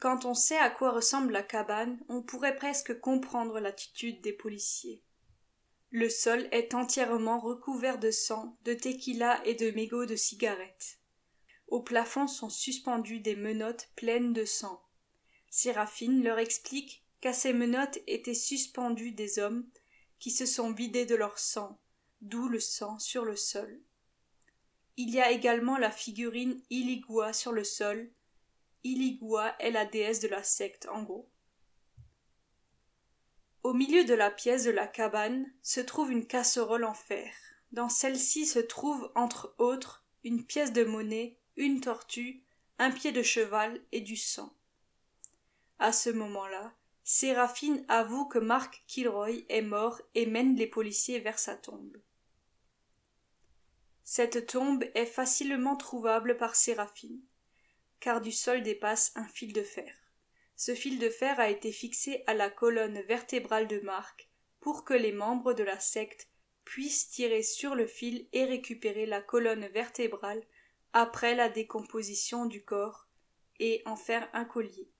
Quand 0.00 0.24
on 0.24 0.32
sait 0.32 0.56
à 0.56 0.70
quoi 0.70 0.90
ressemble 0.90 1.34
la 1.34 1.42
cabane, 1.42 2.00
on 2.08 2.22
pourrait 2.22 2.56
presque 2.56 2.98
comprendre 3.00 3.60
l'attitude 3.60 4.22
des 4.22 4.32
policiers. 4.32 5.02
Le 5.90 6.08
sol 6.08 6.48
est 6.50 6.72
entièrement 6.72 7.40
recouvert 7.40 7.98
de 7.98 8.10
sang, 8.10 8.56
de 8.64 8.72
tequila 8.72 9.38
et 9.44 9.54
de 9.54 9.70
mégots 9.70 10.06
de 10.06 10.16
cigarettes. 10.16 10.98
Au 11.68 11.82
plafond 11.82 12.26
sont 12.26 12.50
suspendues 12.50 13.20
des 13.20 13.36
menottes 13.36 13.90
pleines 13.94 14.32
de 14.32 14.44
sang. 14.44 14.82
Séraphine 15.50 16.24
leur 16.24 16.38
explique 16.38 17.04
qu'à 17.20 17.32
ces 17.32 17.52
menottes 17.52 17.98
étaient 18.06 18.34
suspendus 18.34 19.12
des 19.12 19.38
hommes 19.38 19.66
qui 20.18 20.30
se 20.30 20.46
sont 20.46 20.72
vidés 20.72 21.06
de 21.06 21.14
leur 21.14 21.38
sang, 21.38 21.78
d'où 22.22 22.48
le 22.48 22.60
sang 22.60 22.98
sur 22.98 23.24
le 23.24 23.36
sol. 23.36 23.80
Il 24.96 25.10
y 25.10 25.20
a 25.20 25.30
également 25.30 25.76
la 25.76 25.90
figurine 25.90 26.60
Iligua 26.70 27.32
sur 27.32 27.52
le 27.52 27.64
sol. 27.64 28.10
Iligua 28.82 29.54
est 29.60 29.70
la 29.70 29.84
déesse 29.84 30.20
de 30.20 30.28
la 30.28 30.42
secte, 30.42 30.88
en 30.90 31.02
gros. 31.02 31.30
Au 33.62 33.74
milieu 33.74 34.04
de 34.04 34.14
la 34.14 34.30
pièce 34.30 34.64
de 34.64 34.70
la 34.70 34.86
cabane 34.86 35.52
se 35.62 35.80
trouve 35.80 36.10
une 36.10 36.26
casserole 36.26 36.84
en 36.84 36.94
fer. 36.94 37.32
Dans 37.72 37.88
celle-ci 37.88 38.46
se 38.46 38.58
trouve, 38.58 39.12
entre 39.14 39.54
autres, 39.58 40.06
une 40.24 40.44
pièce 40.44 40.72
de 40.72 40.84
monnaie 40.84 41.38
une 41.58 41.80
tortue, 41.80 42.40
un 42.78 42.92
pied 42.92 43.10
de 43.10 43.22
cheval 43.22 43.80
et 43.90 44.00
du 44.00 44.16
sang. 44.16 44.54
À 45.80 45.92
ce 45.92 46.08
moment-là, 46.08 46.72
Séraphine 47.02 47.84
avoue 47.88 48.26
que 48.26 48.38
Mark 48.38 48.82
Kilroy 48.86 49.44
est 49.48 49.62
mort 49.62 50.00
et 50.14 50.26
mène 50.26 50.54
les 50.54 50.68
policiers 50.68 51.18
vers 51.18 51.38
sa 51.38 51.56
tombe. 51.56 51.96
Cette 54.04 54.46
tombe 54.46 54.84
est 54.94 55.06
facilement 55.06 55.76
trouvable 55.76 56.36
par 56.36 56.54
Séraphine, 56.54 57.20
car 57.98 58.20
du 58.20 58.30
sol 58.30 58.62
dépasse 58.62 59.12
un 59.16 59.26
fil 59.26 59.52
de 59.52 59.62
fer. 59.62 59.92
Ce 60.54 60.74
fil 60.74 60.98
de 60.98 61.10
fer 61.10 61.40
a 61.40 61.50
été 61.50 61.72
fixé 61.72 62.22
à 62.26 62.34
la 62.34 62.50
colonne 62.50 63.00
vertébrale 63.02 63.66
de 63.66 63.80
Mark 63.80 64.28
pour 64.60 64.84
que 64.84 64.94
les 64.94 65.12
membres 65.12 65.54
de 65.54 65.64
la 65.64 65.80
secte 65.80 66.28
puissent 66.64 67.10
tirer 67.10 67.42
sur 67.42 67.74
le 67.74 67.86
fil 67.86 68.28
et 68.32 68.44
récupérer 68.44 69.06
la 69.06 69.20
colonne 69.20 69.66
vertébrale 69.68 70.42
après 70.92 71.34
la 71.34 71.48
décomposition 71.48 72.46
du 72.46 72.64
corps 72.64 73.08
et 73.58 73.82
en 73.86 73.96
faire 73.96 74.28
un 74.32 74.44
collier. 74.44 74.90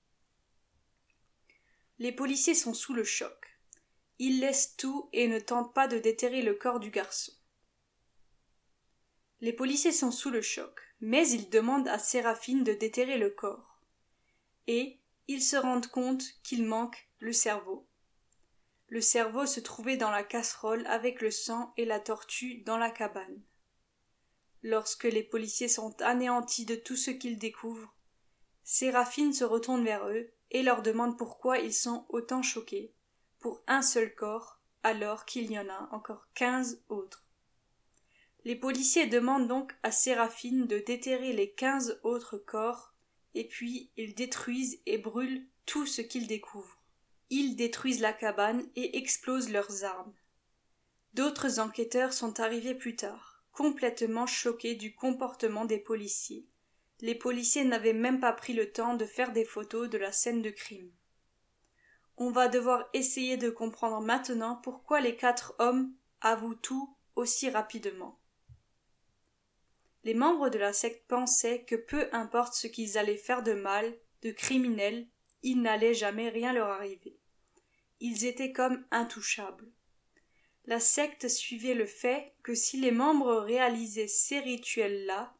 Les 1.99 2.13
policiers 2.13 2.55
sont 2.55 2.75
sous 2.75 2.95
le 2.95 3.05
choc. 3.05 3.59
Ils 4.19 4.41
laissent 4.41 4.77
tout 4.77 5.09
et 5.13 5.29
ne 5.29 5.39
tentent 5.39 5.75
pas 5.75 5.89
de 5.89 5.99
déterrer 5.99 6.43
le 6.43 6.55
corps 6.55 6.81
du 6.81 6.91
garçon. 6.91 7.33
Les 9.41 9.53
policiers 9.53 9.93
sont 9.93 10.11
sous 10.11 10.31
le 10.31 10.43
choc, 10.43 10.81
mais 11.01 11.29
ils 11.29 11.49
demandent 11.49 11.89
à 11.89 11.99
Séraphine 11.99 12.65
de 12.65 12.73
déterrer 12.73 13.19
le 13.19 13.31
corps. 13.31 13.81
Et 14.67 15.01
ils 15.29 15.43
se 15.43 15.57
rendent 15.57 15.87
compte 15.87 16.25
qu'il 16.43 16.65
manque 16.65 17.09
le 17.21 17.33
cerveau. 17.33 17.89
Le 18.89 19.01
cerveau 19.01 19.47
se 19.47 19.61
trouvait 19.61 19.97
dans 19.97 20.11
la 20.11 20.25
casserole 20.25 20.87
avec 20.87 21.21
le 21.21 21.31
sang 21.31 21.73
et 21.77 21.85
la 21.85 22.01
tortue 22.01 22.63
dans 22.63 22.79
la 22.79 22.91
cabane. 22.91 23.43
Lorsque 24.63 25.05
les 25.05 25.23
policiers 25.23 25.69
sont 25.69 25.95
anéantis 26.03 26.65
de 26.65 26.75
tout 26.75 26.97
ce 26.97 27.11
qu'ils 27.11 27.39
découvrent, 27.39 27.95
Séraphine 28.65 29.33
se 29.33 29.45
retourne 29.45 29.85
vers 29.85 30.07
eux 30.09 30.31
et 30.51 30.63
leur 30.63 30.83
demande 30.83 31.17
pourquoi 31.17 31.59
ils 31.59 31.75
sont 31.75 32.07
autant 32.09 32.43
choqués. 32.43 32.93
pour 33.39 33.63
un 33.69 33.83
seul 33.83 34.15
corps, 34.17 34.61
alors 34.83 35.25
qu'il 35.25 35.51
y 35.51 35.59
en 35.59 35.69
a 35.69 35.89
encore 35.93 36.27
quinze 36.35 36.83
autres. 36.89 37.25
Les 38.45 38.57
policiers 38.57 39.07
demandent 39.07 39.47
donc 39.47 39.75
à 39.83 39.93
Séraphine 39.93 40.67
de 40.67 40.79
déterrer 40.79 41.33
les 41.33 41.53
quinze 41.53 42.01
autres 42.03 42.39
corps, 42.39 42.95
et 43.35 43.47
puis 43.47 43.91
ils 43.97 44.15
détruisent 44.15 44.81
et 44.87 44.99
brûlent 44.99 45.47
tout 45.67 45.87
ce 45.87 46.03
qu'ils 46.03 46.27
découvrent. 46.27 46.83
Ils 47.31 47.57
détruisent 47.57 48.01
la 48.01 48.13
cabane 48.13 48.67
et 48.75 48.97
explosent 48.99 49.51
leurs 49.51 49.85
armes. 49.85 50.15
D'autres 51.15 51.61
enquêteurs 51.61 52.13
sont 52.13 52.41
arrivés 52.41 52.75
plus 52.75 52.97
tard, 52.97 53.38
complètement 53.59 54.29
choqués 54.29 54.77
du 54.77 54.95
comportement 54.95 55.65
des 55.65 55.81
policiers. 55.81 56.47
Les 57.01 57.17
policiers 57.17 57.65
n'avaient 57.65 57.93
même 57.93 58.21
pas 58.21 58.33
pris 58.33 58.53
le 58.53 58.71
temps 58.71 58.95
de 58.95 59.05
faire 59.05 59.33
des 59.33 59.45
photos 59.45 59.91
de 59.91 59.99
la 59.99 60.13
scène 60.13 60.43
de 60.43 60.51
crime. 60.51 60.93
On 62.17 62.31
va 62.31 62.47
devoir 62.47 62.89
essayer 62.93 63.37
de 63.37 63.51
comprendre 63.51 64.01
maintenant 64.01 64.55
pourquoi 64.63 65.01
les 65.01 65.17
quatre 65.17 65.57
hommes 65.59 65.93
avouent 66.21 66.55
tout 66.55 66.97
aussi 67.17 67.51
rapidement. 67.51 68.21
Les 70.05 70.15
membres 70.15 70.51
de 70.51 70.59
la 70.59 70.73
secte 70.73 71.09
pensaient 71.09 71.65
que 71.65 71.75
peu 71.75 72.09
importe 72.13 72.55
ce 72.55 72.69
qu'ils 72.69 72.97
allaient 72.97 73.17
faire 73.17 73.43
de 73.43 73.55
mal, 73.55 73.93
de 74.23 74.31
criminel, 74.31 75.09
il 75.43 75.63
n'allait 75.63 75.95
jamais 75.95 76.29
rien 76.29 76.53
leur 76.53 76.69
arriver. 76.69 77.19
Ils 77.99 78.25
étaient 78.25 78.53
comme 78.53 78.87
intouchables. 78.93 79.73
La 80.69 80.81
secte 80.81 81.29
suivait 81.29 81.73
le 81.73 81.87
fait 81.87 82.35
que 82.43 82.55
si 82.55 82.79
les 82.79 82.91
membres 82.91 83.37
réalisaient 83.37 84.07
ces 84.07 84.39
rituels-là, 84.39 85.35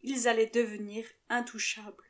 ils 0.00 0.26
allaient 0.26 0.46
devenir 0.46 1.04
intouchables. 1.28 2.02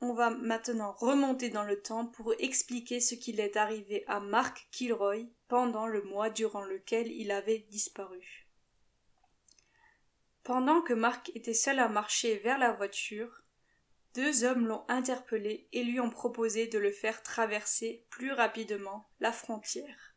On 0.00 0.14
va 0.14 0.30
maintenant 0.30 0.92
remonter 0.92 1.50
dans 1.50 1.64
le 1.64 1.82
temps 1.82 2.06
pour 2.06 2.32
expliquer 2.38 2.98
ce 2.98 3.14
qu'il 3.14 3.40
est 3.40 3.58
arrivé 3.58 4.04
à 4.06 4.20
Mark 4.20 4.68
Kilroy 4.70 5.26
pendant 5.48 5.86
le 5.86 6.00
mois 6.00 6.30
durant 6.30 6.64
lequel 6.64 7.12
il 7.12 7.30
avait 7.30 7.66
disparu. 7.68 8.48
Pendant 10.44 10.80
que 10.80 10.94
Mark 10.94 11.30
était 11.34 11.52
seul 11.52 11.78
à 11.78 11.88
marcher 11.88 12.38
vers 12.38 12.56
la 12.56 12.72
voiture, 12.72 13.42
deux 14.16 14.44
hommes 14.44 14.66
l'ont 14.66 14.84
interpellé 14.88 15.68
et 15.72 15.84
lui 15.84 16.00
ont 16.00 16.08
proposé 16.08 16.66
de 16.68 16.78
le 16.78 16.90
faire 16.90 17.22
traverser 17.22 18.06
plus 18.08 18.32
rapidement 18.32 19.10
la 19.20 19.30
frontière. 19.30 20.14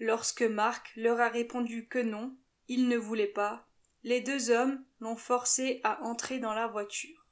Lorsque 0.00 0.42
Mark 0.42 0.90
leur 0.96 1.20
a 1.20 1.28
répondu 1.28 1.86
que 1.88 1.98
non, 1.98 2.34
il 2.68 2.88
ne 2.88 2.96
voulait 2.96 3.26
pas, 3.26 3.68
les 4.02 4.22
deux 4.22 4.50
hommes 4.50 4.82
l'ont 4.98 5.16
forcé 5.16 5.82
à 5.84 6.02
entrer 6.02 6.38
dans 6.38 6.54
la 6.54 6.66
voiture. 6.66 7.26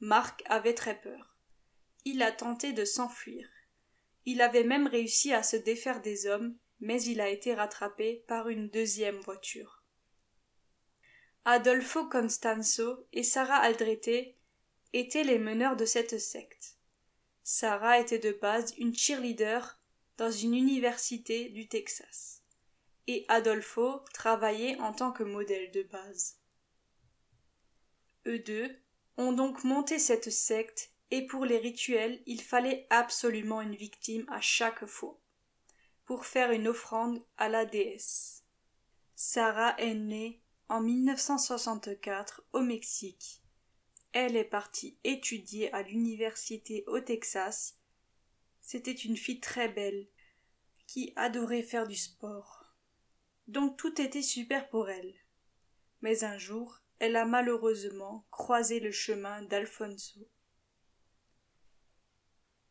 Marc 0.00 0.42
avait 0.44 0.74
très 0.74 1.00
peur. 1.00 1.38
Il 2.04 2.22
a 2.22 2.32
tenté 2.32 2.74
de 2.74 2.84
s'enfuir. 2.84 3.48
Il 4.26 4.42
avait 4.42 4.64
même 4.64 4.86
réussi 4.86 5.32
à 5.32 5.42
se 5.42 5.56
défaire 5.56 6.02
des 6.02 6.26
hommes, 6.26 6.56
mais 6.78 7.02
il 7.02 7.22
a 7.22 7.30
été 7.30 7.54
rattrapé 7.54 8.22
par 8.28 8.50
une 8.50 8.68
deuxième 8.68 9.18
voiture. 9.20 9.79
Adolfo 11.46 12.04
Constanzo 12.04 13.06
et 13.14 13.22
Sarah 13.22 13.56
Aldrete 13.56 14.36
étaient 14.92 15.24
les 15.24 15.38
meneurs 15.38 15.76
de 15.76 15.86
cette 15.86 16.18
secte. 16.18 16.76
Sarah 17.42 17.98
était 17.98 18.18
de 18.18 18.32
base 18.32 18.74
une 18.76 18.94
cheerleader 18.94 19.80
dans 20.18 20.30
une 20.30 20.54
université 20.54 21.48
du 21.48 21.66
Texas. 21.66 22.42
Et 23.06 23.24
Adolfo 23.28 24.04
travaillait 24.12 24.78
en 24.80 24.92
tant 24.92 25.12
que 25.12 25.22
modèle 25.22 25.70
de 25.70 25.82
base. 25.84 26.38
Eux 28.26 28.38
deux 28.40 28.76
ont 29.16 29.32
donc 29.32 29.64
monté 29.64 29.98
cette 29.98 30.30
secte 30.30 30.92
et 31.10 31.26
pour 31.26 31.46
les 31.46 31.58
rituels 31.58 32.22
il 32.26 32.42
fallait 32.42 32.86
absolument 32.90 33.62
une 33.62 33.74
victime 33.74 34.26
à 34.28 34.42
chaque 34.42 34.84
fois 34.84 35.18
pour 36.04 36.26
faire 36.26 36.52
une 36.52 36.68
offrande 36.68 37.24
à 37.38 37.48
la 37.48 37.64
déesse. 37.64 38.44
Sarah 39.16 39.74
est 39.78 39.94
née 39.94 40.42
en 40.70 40.80
1964 40.80 42.44
au 42.52 42.60
Mexique. 42.60 43.42
Elle 44.12 44.36
est 44.36 44.44
partie 44.44 44.96
étudier 45.02 45.72
à 45.74 45.82
l'université 45.82 46.84
au 46.86 47.00
Texas. 47.00 47.76
C'était 48.60 48.92
une 48.92 49.16
fille 49.16 49.40
très 49.40 49.68
belle 49.68 50.06
qui 50.86 51.12
adorait 51.16 51.64
faire 51.64 51.88
du 51.88 51.96
sport. 51.96 52.72
Donc 53.48 53.76
tout 53.78 54.00
était 54.00 54.22
super 54.22 54.68
pour 54.68 54.88
elle. 54.88 55.12
Mais 56.02 56.22
un 56.22 56.38
jour, 56.38 56.80
elle 57.00 57.16
a 57.16 57.24
malheureusement 57.24 58.24
croisé 58.30 58.78
le 58.78 58.92
chemin 58.92 59.42
d'Alfonso. 59.42 60.20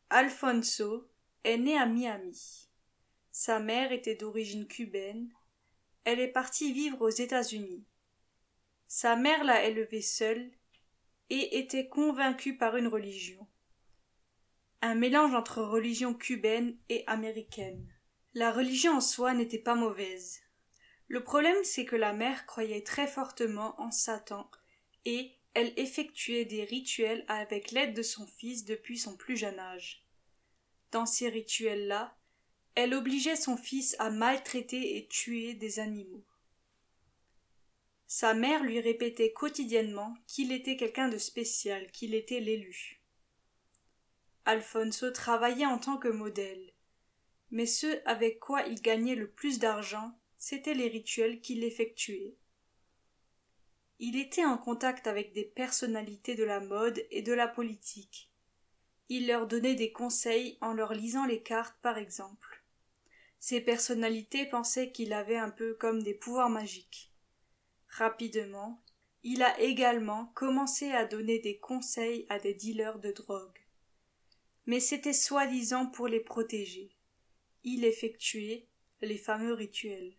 Alfonso 0.10 1.12
est 1.44 1.58
né 1.58 1.78
à 1.78 1.86
Miami. 1.86 2.70
Sa 3.32 3.60
mère 3.60 3.92
était 3.92 4.16
d'origine 4.16 4.68
cubaine. 4.68 5.34
Elle 6.06 6.22
est 6.22 6.32
partie 6.32 6.72
vivre 6.72 7.02
aux 7.02 7.10
États-Unis. 7.10 7.86
Sa 8.92 9.16
mère 9.16 9.44
l'a 9.44 9.66
élevé 9.66 10.02
seule 10.02 10.50
et 11.30 11.60
était 11.60 11.88
convaincue 11.88 12.58
par 12.58 12.76
une 12.76 12.88
religion. 12.88 13.48
Un 14.82 14.96
mélange 14.96 15.36
entre 15.36 15.62
religion 15.62 16.16
cubaine 16.16 16.76
et 16.90 17.04
américaine. 17.06 17.88
La 18.34 18.52
religion 18.52 18.94
en 18.94 19.00
soi 19.00 19.36
n'était 19.36 19.60
pas 19.60 19.76
mauvaise. 19.76 20.40
Le 21.08 21.24
problème, 21.24 21.64
c'est 21.64 21.86
que 21.86 21.96
la 21.96 22.14
mère 22.14 22.48
croyait 22.48 22.82
très 22.82 23.06
fortement 23.06 23.80
en 23.80 23.92
Satan 23.92 24.50
et 25.06 25.36
elle 25.54 25.72
effectuait 25.78 26.46
des 26.46 26.64
rituels 26.64 27.26
avec 27.28 27.70
l'aide 27.70 27.94
de 27.94 28.02
son 28.02 28.26
fils 28.26 28.66
depuis 28.66 28.98
son 28.98 29.16
plus 29.16 29.38
jeune 29.38 29.60
âge. 29.60 30.04
Dans 30.92 31.06
ces 31.06 31.30
rituels-là, 31.30 32.18
elle 32.74 32.96
obligeait 32.96 33.36
son 33.36 33.56
fils 33.56 33.96
à 34.00 34.10
maltraiter 34.10 34.98
et 34.98 35.08
tuer 35.08 35.54
des 35.54 35.78
animaux. 35.78 36.26
Sa 38.12 38.34
mère 38.34 38.64
lui 38.64 38.80
répétait 38.80 39.32
quotidiennement 39.34 40.16
qu'il 40.26 40.52
était 40.52 40.78
quelqu'un 40.78 41.10
de 41.10 41.20
spécial, 41.20 41.92
qu'il 41.92 42.16
était 42.16 42.40
l'élu. 42.40 43.04
Alfonso 44.46 45.12
travaillait 45.12 45.68
en 45.68 45.78
tant 45.78 45.98
que 45.98 46.08
modèle, 46.08 46.74
mais 47.52 47.68
ce 47.68 48.02
avec 48.08 48.40
quoi 48.40 48.64
il 48.64 48.82
gagnait 48.82 49.14
le 49.14 49.30
plus 49.30 49.60
d'argent, 49.60 50.18
c'étaient 50.40 50.74
les 50.74 50.88
rituels 50.88 51.40
qu'il 51.40 51.64
effectuait. 51.64 52.36
Il 54.00 54.20
était 54.20 54.44
en 54.44 54.58
contact 54.58 55.06
avec 55.06 55.32
des 55.34 55.46
personnalités 55.46 56.34
de 56.34 56.44
la 56.44 56.62
mode 56.62 57.06
et 57.12 57.22
de 57.22 57.34
la 57.34 57.48
politique. 57.48 58.32
Il 59.10 59.28
leur 59.28 59.46
donnait 59.46 59.76
des 59.76 59.92
conseils 59.92 60.58
en 60.62 60.74
leur 60.74 60.96
lisant 60.96 61.28
les 61.28 61.44
cartes, 61.44 61.78
par 61.84 62.00
exemple. 62.00 62.64
Ces 63.40 63.62
personnalités 63.62 64.48
pensaient 64.48 64.92
qu'il 64.92 65.14
avait 65.14 65.38
un 65.38 65.52
peu 65.52 65.76
comme 65.76 66.02
des 66.02 66.16
pouvoirs 66.16 66.50
magiques. 66.50 67.09
Rapidement, 67.90 68.82
il 69.24 69.44
a 69.44 69.60
également 69.60 70.28
commencé 70.36 70.92
à 70.92 71.06
donner 71.06 71.40
des 71.40 71.58
conseils 71.60 72.26
à 72.30 72.40
des 72.40 72.54
dealers 72.54 73.00
de 73.00 73.12
drogue. 73.12 73.60
Mais 74.66 74.80
c'était 74.80 75.14
soi-disant 75.14 75.88
pour 75.88 76.08
les 76.08 76.20
protéger. 76.20 76.96
Il 77.64 77.84
effectuait 77.84 78.68
les 79.02 79.18
fameux 79.18 79.54
rituels. 79.54 80.14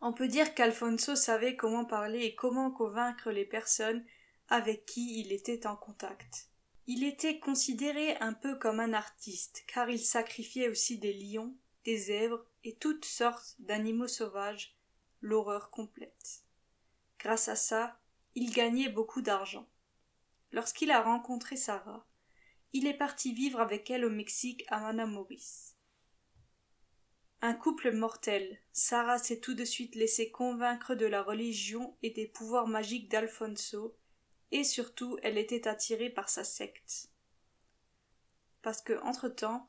On 0.00 0.12
peut 0.12 0.28
dire 0.28 0.54
qu'Alfonso 0.54 1.16
savait 1.16 1.56
comment 1.56 1.84
parler 1.84 2.24
et 2.24 2.34
comment 2.34 2.70
convaincre 2.70 3.30
les 3.30 3.46
personnes 3.46 4.04
avec 4.48 4.84
qui 4.84 5.20
il 5.20 5.32
était 5.32 5.66
en 5.66 5.76
contact. 5.76 6.48
Il 6.86 7.02
était 7.02 7.40
considéré 7.40 8.16
un 8.18 8.32
peu 8.32 8.56
comme 8.56 8.78
un 8.78 8.92
artiste, 8.92 9.64
car 9.66 9.90
il 9.90 9.98
sacrifiait 9.98 10.68
aussi 10.68 10.98
des 10.98 11.14
lions, 11.14 11.56
des 11.84 11.96
zèbres 11.96 12.44
et 12.62 12.76
toutes 12.76 13.04
sortes 13.04 13.56
d'animaux 13.58 14.06
sauvages, 14.06 14.75
l'horreur 15.20 15.70
complète. 15.70 16.44
Grâce 17.18 17.48
à 17.48 17.56
ça, 17.56 17.98
il 18.34 18.52
gagnait 18.52 18.88
beaucoup 18.88 19.22
d'argent. 19.22 19.68
Lorsqu'il 20.52 20.90
a 20.90 21.02
rencontré 21.02 21.56
Sarah, 21.56 22.06
il 22.72 22.86
est 22.86 22.96
parti 22.96 23.32
vivre 23.32 23.60
avec 23.60 23.90
elle 23.90 24.04
au 24.04 24.10
Mexique 24.10 24.64
à 24.68 24.80
Manamoris. 24.80 25.76
Un 27.42 27.54
couple 27.54 27.92
mortel. 27.92 28.58
Sarah 28.72 29.18
s'est 29.18 29.40
tout 29.40 29.54
de 29.54 29.64
suite 29.64 29.94
laissé 29.94 30.30
convaincre 30.30 30.94
de 30.94 31.06
la 31.06 31.22
religion 31.22 31.96
et 32.02 32.10
des 32.10 32.26
pouvoirs 32.26 32.66
magiques 32.66 33.10
d'Alfonso, 33.10 33.96
et 34.50 34.64
surtout 34.64 35.18
elle 35.22 35.38
était 35.38 35.68
attirée 35.68 36.10
par 36.10 36.28
sa 36.28 36.44
secte. 36.44 37.10
Parce 38.62 38.82
que, 38.82 39.00
entre-temps, 39.02 39.68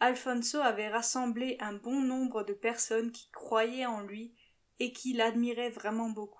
Alfonso 0.00 0.58
avait 0.58 0.88
rassemblé 0.88 1.56
un 1.60 1.72
bon 1.72 2.00
nombre 2.00 2.44
de 2.44 2.52
personnes 2.52 3.10
qui 3.10 3.28
croyaient 3.30 3.86
en 3.86 4.00
lui 4.00 4.32
et 4.78 4.92
qui 4.92 5.12
l'admiraient 5.12 5.70
vraiment 5.70 6.10
beaucoup. 6.10 6.38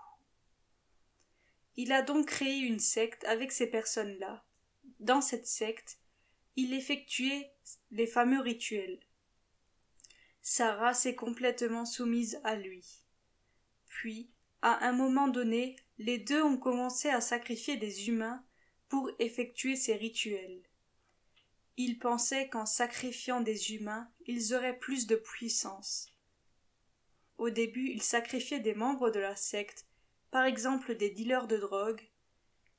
Il 1.77 1.92
a 1.92 2.03
donc 2.03 2.27
créé 2.27 2.59
une 2.59 2.81
secte 2.81 3.24
avec 3.24 3.53
ces 3.53 3.68
personnes-là. 3.68 4.44
Dans 5.01 5.20
cette 5.20 5.46
secte, 5.46 6.01
il 6.57 6.74
effectuait 6.74 7.53
les 7.92 8.07
fameux 8.07 8.40
rituels. 8.40 8.98
Sarah 10.42 10.94
s'est 10.94 11.14
complètement 11.14 11.85
soumise 11.85 12.40
à 12.42 12.57
lui. 12.57 12.85
Puis, 13.87 14.31
à 14.62 14.87
un 14.88 14.92
moment 14.92 15.29
donné, 15.29 15.77
les 15.98 16.18
deux 16.18 16.42
ont 16.42 16.57
commencé 16.57 17.09
à 17.11 17.20
sacrifier 17.20 17.77
des 17.77 18.09
humains 18.09 18.44
pour 18.88 19.11
effectuer 19.18 19.77
ces 19.77 19.94
rituels. 19.94 20.62
Ils 21.77 21.98
pensaient 21.98 22.48
qu'en 22.48 22.66
sacrifiant 22.66 23.40
des 23.40 23.74
humains, 23.74 24.11
ils 24.27 24.53
auraient 24.55 24.79
plus 24.79 25.07
de 25.07 25.14
puissance. 25.14 26.12
Au 27.38 27.51
début, 27.51 27.90
ils 27.90 28.03
sacrifiaient 28.03 28.61
des 28.61 28.74
membres 28.74 29.11
de 29.11 29.20
la 29.20 29.37
secte, 29.37 29.87
par 30.31 30.44
exemple 30.44 30.96
des 30.96 31.11
dealers 31.11 31.46
de 31.46 31.57
drogue, 31.57 32.03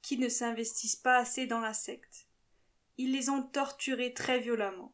qui 0.02 0.18
ne 0.18 0.30
s'investissent 0.30 0.98
pas 0.98 1.18
assez 1.18 1.48
dans 1.48 1.62
la 1.62 1.74
secte. 1.74 2.28
Ils 2.98 3.14
les 3.14 3.30
ont 3.30 3.42
torturés 3.42 4.14
très 4.14 4.40
violemment. 4.40 4.94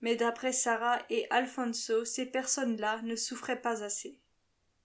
Mais 0.00 0.14
d'après 0.14 0.52
Sarah 0.52 1.02
et 1.10 1.26
Alfonso, 1.30 2.04
ces 2.04 2.26
personnes-là 2.26 3.02
ne 3.02 3.16
souffraient 3.16 3.60
pas 3.60 3.82
assez. 3.82 4.20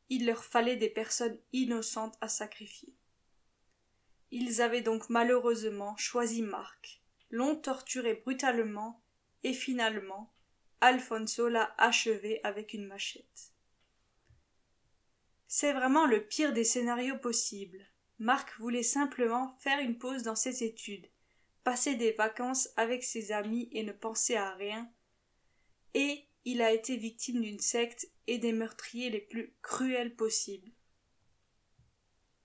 Il 0.10 0.26
leur 0.26 0.44
fallait 0.44 0.76
des 0.76 0.90
personnes 0.90 1.38
innocentes 1.54 2.18
à 2.20 2.28
sacrifier. 2.28 2.96
Ils 4.32 4.64
avaient 4.64 4.82
donc 4.82 5.10
malheureusement 5.10 5.96
choisi 5.98 6.42
Marc, 6.42 7.02
l'ont 7.30 7.56
torturé 7.56 8.16
brutalement, 8.16 9.04
et 9.44 9.54
finalement, 9.54 10.34
Alfonso 10.82 11.48
l'a 11.48 11.76
achevé 11.78 12.40
avec 12.44 12.74
une 12.74 12.88
machette. 12.88 13.53
C'est 15.56 15.74
vraiment 15.74 16.08
le 16.08 16.26
pire 16.26 16.52
des 16.52 16.64
scénarios 16.64 17.20
possibles. 17.20 17.86
Marc 18.18 18.58
voulait 18.58 18.82
simplement 18.82 19.56
faire 19.60 19.78
une 19.78 20.00
pause 20.00 20.24
dans 20.24 20.36
ses 20.36 20.64
études, 20.64 21.08
passer 21.64 21.94
des 21.94 22.12
vacances 22.12 22.70
avec 22.76 23.04
ses 23.04 23.32
amis 23.32 23.70
et 23.72 23.84
ne 23.84 23.92
penser 23.92 24.36
à 24.36 24.56
rien, 24.56 24.92
et 25.94 26.28
il 26.44 26.64
a 26.64 26.72
été 26.72 26.98
victime 26.98 27.42
d'une 27.42 27.60
secte 27.60 28.10
et 28.26 28.40
des 28.40 28.52
meurtriers 28.52 29.12
les 29.12 29.22
plus 29.22 29.54
cruels 29.62 30.16
possibles. 30.16 30.72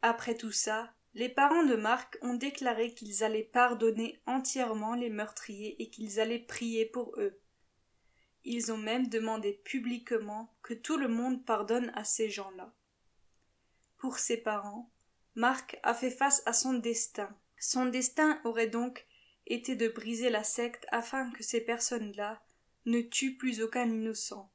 Après 0.02 0.36
tout 0.36 0.52
ça, 0.52 0.92
les 1.14 1.30
parents 1.30 1.64
de 1.64 1.76
Marc 1.76 2.18
ont 2.20 2.34
déclaré 2.34 2.92
qu'ils 2.92 3.24
allaient 3.24 3.42
pardonner 3.42 4.20
entièrement 4.26 4.94
les 4.94 5.08
meurtriers 5.08 5.80
et 5.80 5.88
qu'ils 5.88 6.20
allaient 6.20 6.38
prier 6.38 6.84
pour 6.84 7.18
eux. 7.18 7.40
Ils 8.44 8.70
ont 8.70 8.76
même 8.76 9.08
demandé 9.08 9.54
publiquement 9.64 10.54
que 10.60 10.74
tout 10.74 10.98
le 10.98 11.08
monde 11.08 11.46
pardonne 11.46 11.90
à 11.94 12.04
ces 12.04 12.28
gens-là. 12.28 12.74
Pour 13.98 14.18
ses 14.18 14.36
parents, 14.36 14.90
Marc 15.34 15.78
a 15.82 15.92
fait 15.92 16.10
face 16.10 16.42
à 16.46 16.52
son 16.52 16.74
destin. 16.74 17.28
Son 17.58 17.86
destin 17.86 18.40
aurait 18.44 18.68
donc 18.68 19.06
été 19.46 19.76
de 19.76 19.88
briser 19.88 20.30
la 20.30 20.44
secte 20.44 20.86
afin 20.90 21.30
que 21.32 21.42
ces 21.42 21.60
personnes-là 21.60 22.42
ne 22.86 23.00
tuent 23.00 23.36
plus 23.36 23.60
aucun 23.60 23.86
innocent. 23.88 24.50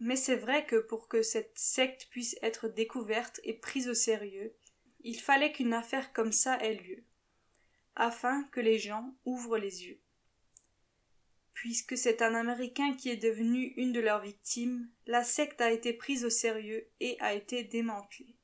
Mais 0.00 0.16
c'est 0.16 0.36
vrai 0.36 0.66
que 0.66 0.76
pour 0.76 1.08
que 1.08 1.22
cette 1.22 1.58
secte 1.58 2.08
puisse 2.10 2.36
être 2.42 2.68
découverte 2.68 3.40
et 3.44 3.54
prise 3.54 3.88
au 3.88 3.94
sérieux, 3.94 4.54
il 5.02 5.18
fallait 5.18 5.52
qu'une 5.52 5.74
affaire 5.74 6.12
comme 6.12 6.32
ça 6.32 6.58
ait 6.58 6.74
lieu, 6.74 7.04
afin 7.96 8.44
que 8.44 8.60
les 8.60 8.78
gens 8.78 9.14
ouvrent 9.24 9.58
les 9.58 9.86
yeux. 9.86 10.00
Puisque 11.60 11.98
c'est 11.98 12.22
un 12.22 12.34
Américain 12.34 12.94
qui 12.94 13.10
est 13.10 13.18
devenu 13.18 13.74
une 13.76 13.92
de 13.92 14.00
leurs 14.00 14.22
victimes, 14.22 14.88
la 15.06 15.22
secte 15.22 15.60
a 15.60 15.70
été 15.70 15.92
prise 15.92 16.24
au 16.24 16.30
sérieux 16.30 16.88
et 17.00 17.20
a 17.20 17.34
été 17.34 17.64
démantelée. 17.64 18.38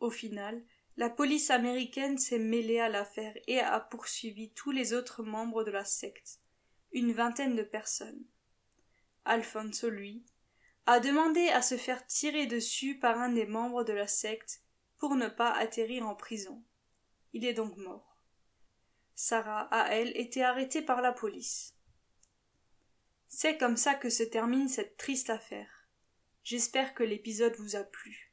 Au 0.00 0.10
final, 0.10 0.62
la 0.98 1.08
police 1.08 1.48
américaine 1.48 2.18
s'est 2.18 2.38
mêlée 2.38 2.78
à 2.78 2.90
l'affaire 2.90 3.32
et 3.46 3.58
a 3.58 3.80
poursuivi 3.80 4.52
tous 4.52 4.70
les 4.70 4.92
autres 4.92 5.22
membres 5.22 5.64
de 5.64 5.70
la 5.70 5.86
secte, 5.86 6.40
une 6.92 7.14
vingtaine 7.14 7.56
de 7.56 7.62
personnes. 7.62 8.26
Alfonso, 9.24 9.88
lui, 9.88 10.26
a 10.84 11.00
demandé 11.00 11.48
à 11.48 11.62
se 11.62 11.78
faire 11.78 12.06
tirer 12.06 12.44
dessus 12.44 12.98
par 12.98 13.18
un 13.18 13.30
des 13.30 13.46
membres 13.46 13.82
de 13.82 13.94
la 13.94 14.08
secte 14.08 14.60
pour 14.98 15.14
ne 15.16 15.28
pas 15.28 15.52
atterrir 15.52 16.06
en 16.06 16.14
prison. 16.14 16.62
Il 17.32 17.46
est 17.46 17.54
donc 17.54 17.78
mort. 17.78 18.09
Sarah 19.22 19.68
a, 19.70 19.94
elle, 19.94 20.16
été 20.16 20.42
arrêtée 20.42 20.80
par 20.80 21.02
la 21.02 21.12
police. 21.12 21.74
C'est 23.28 23.58
comme 23.58 23.76
ça 23.76 23.94
que 23.94 24.08
se 24.08 24.22
termine 24.22 24.66
cette 24.66 24.96
triste 24.96 25.28
affaire. 25.28 25.86
J'espère 26.42 26.94
que 26.94 27.02
l'épisode 27.02 27.54
vous 27.56 27.76
a 27.76 27.84
plu. 27.84 28.29